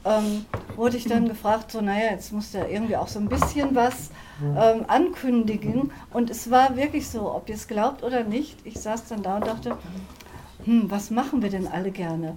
ähm, 0.05 0.45
wurde 0.77 0.97
ich 0.97 1.07
dann 1.07 1.29
gefragt, 1.29 1.71
so, 1.73 1.81
naja, 1.81 2.11
jetzt 2.11 2.33
muss 2.33 2.53
ja 2.53 2.67
irgendwie 2.67 2.97
auch 2.97 3.09
so 3.09 3.19
ein 3.19 3.29
bisschen 3.29 3.75
was 3.75 4.11
ähm, 4.43 4.85
ankündigen. 4.87 5.91
Und 6.13 6.31
es 6.31 6.51
war 6.51 6.77
wirklich 6.77 7.09
so, 7.09 7.33
ob 7.33 7.49
ihr 7.49 7.55
es 7.55 7.67
glaubt 7.67 8.03
oder 8.03 8.25
nicht, 8.25 8.59
ich 8.65 8.79
saß 8.81 9.07
dann 9.09 9.23
da 9.23 9.37
und 9.37 9.47
dachte, 9.47 9.77
hm, 10.65 10.91
was 10.91 11.11
machen 11.11 11.43
wir 11.43 11.51
denn 11.51 11.67
alle 11.67 11.91
gerne? 11.91 12.37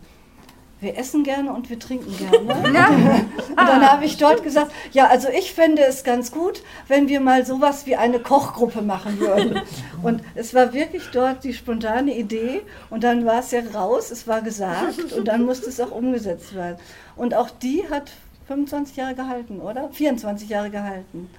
Wir 0.80 0.98
essen 0.98 1.24
gerne 1.24 1.54
und 1.54 1.70
wir 1.70 1.80
trinken 1.80 2.16
gerne. 2.18 2.38
Ja. 2.74 2.90
und 2.90 3.58
dann 3.58 3.90
habe 3.90 4.06
ich 4.06 4.18
dort 4.18 4.44
gesagt, 4.44 4.72
ja, 4.92 5.08
also 5.08 5.28
ich 5.30 5.54
fände 5.54 5.84
es 5.84 6.04
ganz 6.04 6.32
gut, 6.32 6.62
wenn 6.88 7.08
wir 7.08 7.20
mal 7.20 7.46
sowas 7.46 7.86
wie 7.88 7.96
eine 7.96 8.20
Kochgruppe 8.20 8.82
machen 8.82 9.20
würden. 9.20 9.62
Und 10.04 10.22
es 10.36 10.54
war 10.54 10.74
wirklich 10.74 11.10
dort 11.12 11.44
die 11.44 11.54
spontane 11.54 12.16
Idee 12.16 12.62
und 12.92 13.04
dann 13.04 13.26
war 13.26 13.40
es 13.40 13.50
ja 13.50 13.62
raus, 13.74 14.12
es 14.12 14.28
war 14.28 14.42
gesagt 14.42 15.12
und 15.12 15.28
dann 15.28 15.44
musste 15.44 15.68
es 15.68 15.80
auch 15.82 15.92
umgesetzt 15.92 16.54
werden. 16.54 16.78
Und 17.16 17.34
auch 17.34 17.50
die 17.50 17.84
hat 17.90 18.12
25 18.48 18.96
Jahre 18.96 19.16
gehalten, 19.16 19.60
oder? 19.60 19.90
24 19.92 20.50
Jahre 20.50 20.70
gehalten. 20.70 21.30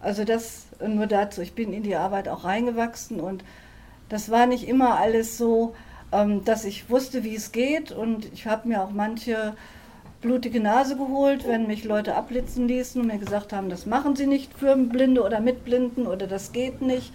Also 0.00 0.24
das 0.24 0.66
nur 0.84 1.06
dazu. 1.06 1.40
Ich 1.42 1.54
bin 1.54 1.72
in 1.72 1.82
die 1.82 1.96
Arbeit 1.96 2.28
auch 2.28 2.44
reingewachsen 2.44 3.20
und 3.20 3.44
das 4.08 4.30
war 4.30 4.46
nicht 4.46 4.68
immer 4.68 4.98
alles 4.98 5.38
so, 5.38 5.74
ähm, 6.12 6.44
dass 6.44 6.64
ich 6.64 6.88
wusste, 6.90 7.24
wie 7.24 7.34
es 7.34 7.52
geht. 7.52 7.92
Und 7.92 8.32
ich 8.32 8.46
habe 8.46 8.68
mir 8.68 8.82
auch 8.82 8.90
manche 8.90 9.54
blutige 10.20 10.60
Nase 10.60 10.96
geholt, 10.96 11.46
wenn 11.46 11.66
mich 11.66 11.84
Leute 11.84 12.14
abblitzen 12.14 12.66
ließen 12.66 13.00
und 13.00 13.06
mir 13.06 13.18
gesagt 13.18 13.52
haben, 13.52 13.68
das 13.68 13.86
machen 13.86 14.16
sie 14.16 14.26
nicht 14.26 14.52
für 14.54 14.74
Blinde 14.76 15.22
oder 15.22 15.40
mit 15.40 15.64
Blinden 15.64 16.06
oder 16.06 16.26
das 16.26 16.52
geht 16.52 16.82
nicht. 16.82 17.12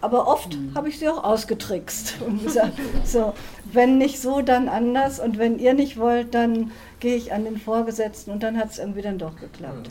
Aber 0.00 0.28
oft 0.28 0.56
habe 0.74 0.88
ich 0.88 0.98
sie 0.98 1.08
auch 1.08 1.24
ausgetrickst 1.24 2.16
und 2.24 2.42
gesagt, 2.44 2.74
so, 3.04 3.34
wenn 3.72 3.98
nicht 3.98 4.20
so, 4.20 4.42
dann 4.42 4.68
anders. 4.68 5.18
Und 5.18 5.38
wenn 5.38 5.58
ihr 5.58 5.74
nicht 5.74 5.98
wollt, 5.98 6.34
dann 6.34 6.70
gehe 7.00 7.16
ich 7.16 7.32
an 7.32 7.44
den 7.44 7.58
Vorgesetzten. 7.58 8.30
Und 8.30 8.42
dann 8.42 8.56
hat 8.56 8.70
es 8.70 8.78
irgendwie 8.78 9.02
dann 9.02 9.18
doch 9.18 9.36
geklappt. 9.36 9.90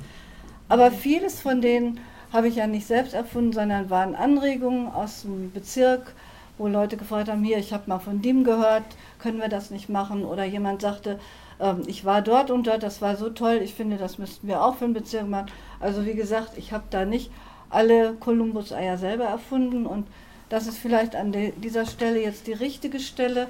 Aber 0.69 0.91
vieles 0.91 1.39
von 1.39 1.61
denen 1.61 1.99
habe 2.31 2.47
ich 2.47 2.55
ja 2.55 2.67
nicht 2.67 2.87
selbst 2.87 3.13
erfunden, 3.13 3.53
sondern 3.53 3.89
waren 3.89 4.15
Anregungen 4.15 4.87
aus 4.87 5.21
dem 5.21 5.51
Bezirk, 5.51 6.13
wo 6.57 6.67
Leute 6.67 6.97
gefragt 6.97 7.29
haben, 7.29 7.43
hier, 7.43 7.57
ich 7.57 7.73
habe 7.73 7.83
mal 7.87 7.99
von 7.99 8.21
dem 8.21 8.43
gehört, 8.43 8.83
können 9.19 9.39
wir 9.39 9.49
das 9.49 9.71
nicht 9.71 9.89
machen? 9.89 10.25
Oder 10.25 10.43
jemand 10.43 10.81
sagte, 10.81 11.19
ähm, 11.59 11.83
ich 11.87 12.05
war 12.05 12.21
dort 12.21 12.51
und 12.51 12.67
dort, 12.67 12.83
das 12.83 13.01
war 13.01 13.15
so 13.15 13.29
toll, 13.29 13.59
ich 13.63 13.73
finde, 13.73 13.97
das 13.97 14.17
müssten 14.17 14.47
wir 14.47 14.63
auch 14.63 14.75
für 14.75 14.85
den 14.85 14.93
Bezirk 14.93 15.27
machen. 15.27 15.51
Also 15.79 16.05
wie 16.05 16.13
gesagt, 16.13 16.57
ich 16.57 16.71
habe 16.71 16.85
da 16.89 17.05
nicht 17.05 17.31
alle 17.69 18.13
Kolumbus-Eier 18.13 18.97
selber 18.97 19.25
erfunden 19.25 19.85
und 19.85 20.07
das 20.49 20.67
ist 20.67 20.77
vielleicht 20.77 21.15
an 21.15 21.33
dieser 21.57 21.85
Stelle 21.85 22.21
jetzt 22.21 22.47
die 22.47 22.53
richtige 22.53 22.99
Stelle. 22.99 23.47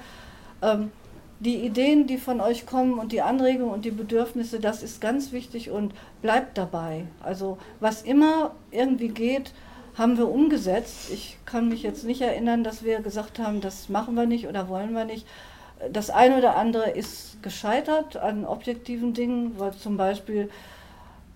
Ähm, 0.61 0.91
die 1.39 1.57
Ideen, 1.57 2.07
die 2.07 2.17
von 2.17 2.41
euch 2.41 2.65
kommen 2.65 2.97
und 2.97 3.11
die 3.11 3.21
Anregungen 3.21 3.71
und 3.71 3.85
die 3.85 3.91
Bedürfnisse, 3.91 4.59
das 4.59 4.81
ist 4.81 4.99
ganz 5.01 5.31
wichtig 5.31 5.69
und 5.69 5.93
bleibt 6.23 6.57
dabei. 6.57 7.05
Also 7.21 7.59
was 7.79 8.01
immer 8.01 8.55
irgendwie 8.71 9.09
geht, 9.09 9.53
haben 9.97 10.17
wir 10.17 10.29
umgesetzt. 10.29 11.09
Ich 11.11 11.37
kann 11.45 11.69
mich 11.69 11.83
jetzt 11.83 12.03
nicht 12.03 12.21
erinnern, 12.21 12.63
dass 12.63 12.83
wir 12.83 12.99
gesagt 12.99 13.39
haben, 13.39 13.61
das 13.61 13.89
machen 13.89 14.15
wir 14.15 14.25
nicht 14.25 14.47
oder 14.47 14.69
wollen 14.69 14.93
wir 14.93 15.05
nicht. 15.05 15.25
Das 15.91 16.09
eine 16.09 16.37
oder 16.37 16.55
andere 16.55 16.89
ist 16.89 17.41
gescheitert 17.41 18.17
an 18.17 18.45
objektiven 18.45 19.13
Dingen, 19.13 19.53
weil 19.57 19.73
zum 19.73 19.97
Beispiel, 19.97 20.49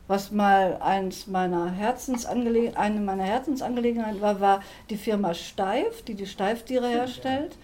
was 0.08 0.32
mal 0.32 0.78
eins 0.82 1.28
meiner 1.28 1.71
Herzensangele 1.71 2.76
eine 2.76 3.00
meiner 3.00 3.24
Herzensangelegenheiten 3.24 4.21
war, 4.21 4.39
war 4.39 4.62
die 4.89 4.97
Firma 4.97 5.34
Steif, 5.34 6.04
die 6.04 6.15
die 6.15 6.26
Steiftiere 6.26 6.88
herstellt, 6.88 7.56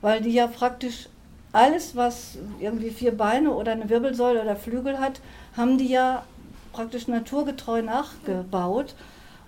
weil 0.00 0.20
die 0.20 0.32
ja 0.32 0.46
praktisch 0.46 1.08
alles, 1.52 1.94
was 1.94 2.38
irgendwie 2.60 2.90
vier 2.90 3.16
Beine 3.16 3.52
oder 3.52 3.72
eine 3.72 3.88
Wirbelsäule 3.90 4.42
oder 4.42 4.56
Flügel 4.56 4.98
hat, 4.98 5.20
haben 5.54 5.76
die 5.76 5.88
ja 5.88 6.24
praktisch 6.72 7.08
naturgetreu 7.08 7.82
nachgebaut. 7.82 8.94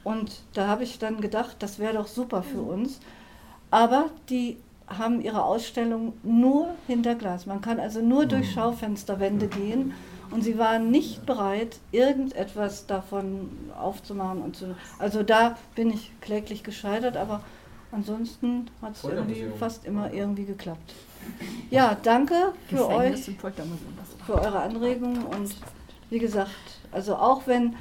Und 0.05 0.43
da 0.53 0.69
habe 0.69 0.85
ich 0.85 0.99
dann 0.99 1.21
gedacht, 1.21 1.57
das 1.61 1.79
wäre 1.79 1.95
doch 1.95 2.07
super 2.07 2.43
für 2.43 2.61
uns. 2.61 3.01
Aber 3.71 4.11
die 4.29 4.59
haben 4.87 5.21
ihre 5.23 5.43
Ausstellung 5.43 6.13
nur 6.23 6.75
hinter 6.87 7.15
Glas. 7.15 7.47
Man 7.47 7.61
kann 7.63 7.81
also 7.81 8.01
nur 8.01 8.27
durch 8.27 8.49
mhm. 8.51 8.53
Schaufensterwände 8.53 9.49
gehen. 9.49 9.95
Und 10.31 10.43
sie 10.43 10.59
waren 10.59 10.91
nicht 10.91 11.27
bereit, 11.27 11.79
irgendetwas 11.93 12.87
davon 12.87 13.51
aufzumachen. 13.79 14.43
Und 14.43 14.57
zu, 14.57 14.75
also 14.99 15.23
da 15.23 15.57
bin 15.75 15.91
ich 15.91 16.13
kläglich 16.21 16.63
gescheitert, 16.63 17.17
aber 17.17 17.41
ansonsten 17.93 18.67
hat 18.83 18.97
es 18.97 19.05
irgendwie 19.05 19.47
fast 19.59 19.85
immer 19.87 20.13
irgendwie 20.13 20.45
geklappt. 20.45 20.95
Ja, 21.71 21.97
danke 22.03 22.53
für 22.69 22.89
euch, 22.89 23.31
für 24.27 24.35
eure 24.35 24.61
Anregungen 24.61 25.25
und 25.25 25.55
wie 26.11 26.19
gesagt, 26.19 26.51
also 26.93 27.17
auch 27.17 27.47
wenn 27.47 27.77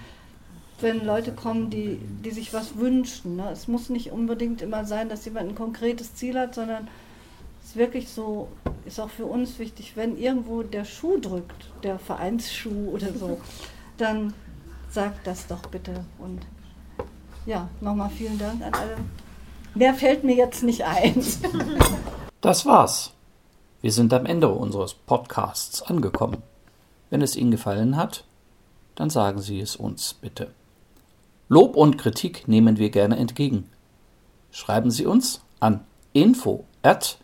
wenn 0.82 1.06
Leute 1.06 1.32
kommen, 1.32 1.70
die, 1.70 1.98
die 2.24 2.32
sich 2.32 2.54
was 2.54 2.78
wünschen. 2.78 3.38
Ne? 3.38 3.50
Es 3.52 3.68
muss 3.68 3.90
nicht 3.90 4.12
unbedingt 4.12 4.62
immer 4.62 4.86
sein, 4.86 5.10
dass 5.10 5.26
jemand 5.26 5.50
ein 5.50 5.56
konkretes 5.56 6.16
Ziel 6.16 6.38
hat, 6.38 6.56
sondern 6.56 6.88
es 7.62 7.70
ist 7.70 7.76
wirklich 7.76 8.10
so, 8.10 8.50
ist 8.86 9.00
auch 9.00 9.10
für 9.10 9.26
uns 9.26 9.60
wichtig, 9.60 9.94
wenn 9.96 10.18
irgendwo 10.18 10.64
der 10.64 10.86
Schuh 10.86 11.18
drückt, 11.20 11.72
der 11.84 12.00
Vereinsschuh 12.00 12.90
oder 12.94 13.14
so, 13.14 13.40
dann 13.98 14.34
sagt 14.90 15.26
das 15.26 15.48
doch 15.48 15.66
bitte. 15.68 16.06
Und 16.20 16.42
ja, 17.46 17.70
nochmal 17.82 18.10
vielen 18.10 18.38
Dank 18.38 18.62
an 18.62 18.74
alle. 18.74 18.98
Mehr 19.76 19.94
fällt 19.94 20.24
mir 20.24 20.36
jetzt 20.36 20.64
nicht 20.64 20.86
ein. 20.86 21.24
Das 22.42 22.66
war's. 22.66 23.14
Wir 23.82 23.94
sind 23.94 24.14
am 24.14 24.26
Ende 24.26 24.50
unseres 24.50 24.94
Podcasts 24.94 25.82
angekommen. 25.82 26.44
Wenn 27.10 27.22
es 27.22 27.38
Ihnen 27.38 27.52
gefallen 27.52 27.96
hat, 27.96 28.26
dann 28.96 29.10
sagen 29.10 29.40
Sie 29.40 29.62
es 29.62 29.78
uns 29.78 30.14
bitte. 30.14 30.52
Lob 31.54 31.76
und 31.76 31.98
Kritik 32.00 32.48
nehmen 32.48 32.80
wir 32.80 32.90
gerne 32.90 33.18
entgegen. 33.18 33.70
Schreiben 34.50 34.90
Sie 34.90 35.06
uns 35.06 35.42
an 35.60 35.82
info 36.12 36.66
at 36.82 37.20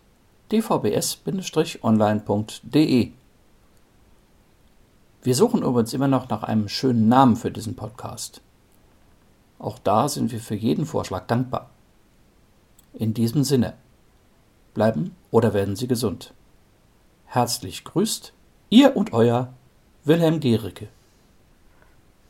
dvbs-online.de. 0.51 3.11
Wir 5.23 5.35
suchen 5.35 5.63
übrigens 5.63 5.95
immer 5.95 6.07
noch 6.07 6.29
nach 6.29 6.43
einem 6.43 6.69
schönen 6.69 7.07
Namen 7.07 7.37
für 7.37 7.49
diesen 7.49 7.75
Podcast. 7.75 8.41
Auch 9.57 9.79
da 9.79 10.07
sind 10.07 10.31
wir 10.31 10.39
für 10.39 10.53
jeden 10.53 10.85
Vorschlag 10.85 11.25
dankbar. 11.25 11.71
In 12.93 13.15
diesem 13.15 13.43
Sinne, 13.43 13.73
bleiben 14.75 15.15
oder 15.31 15.55
werden 15.55 15.75
Sie 15.75 15.87
gesund. 15.87 16.35
Herzlich 17.25 17.83
grüßt 17.83 18.33
Ihr 18.69 18.95
und 18.95 19.11
Euer 19.11 19.53
Wilhelm 20.03 20.39
Gericke. 20.39 20.87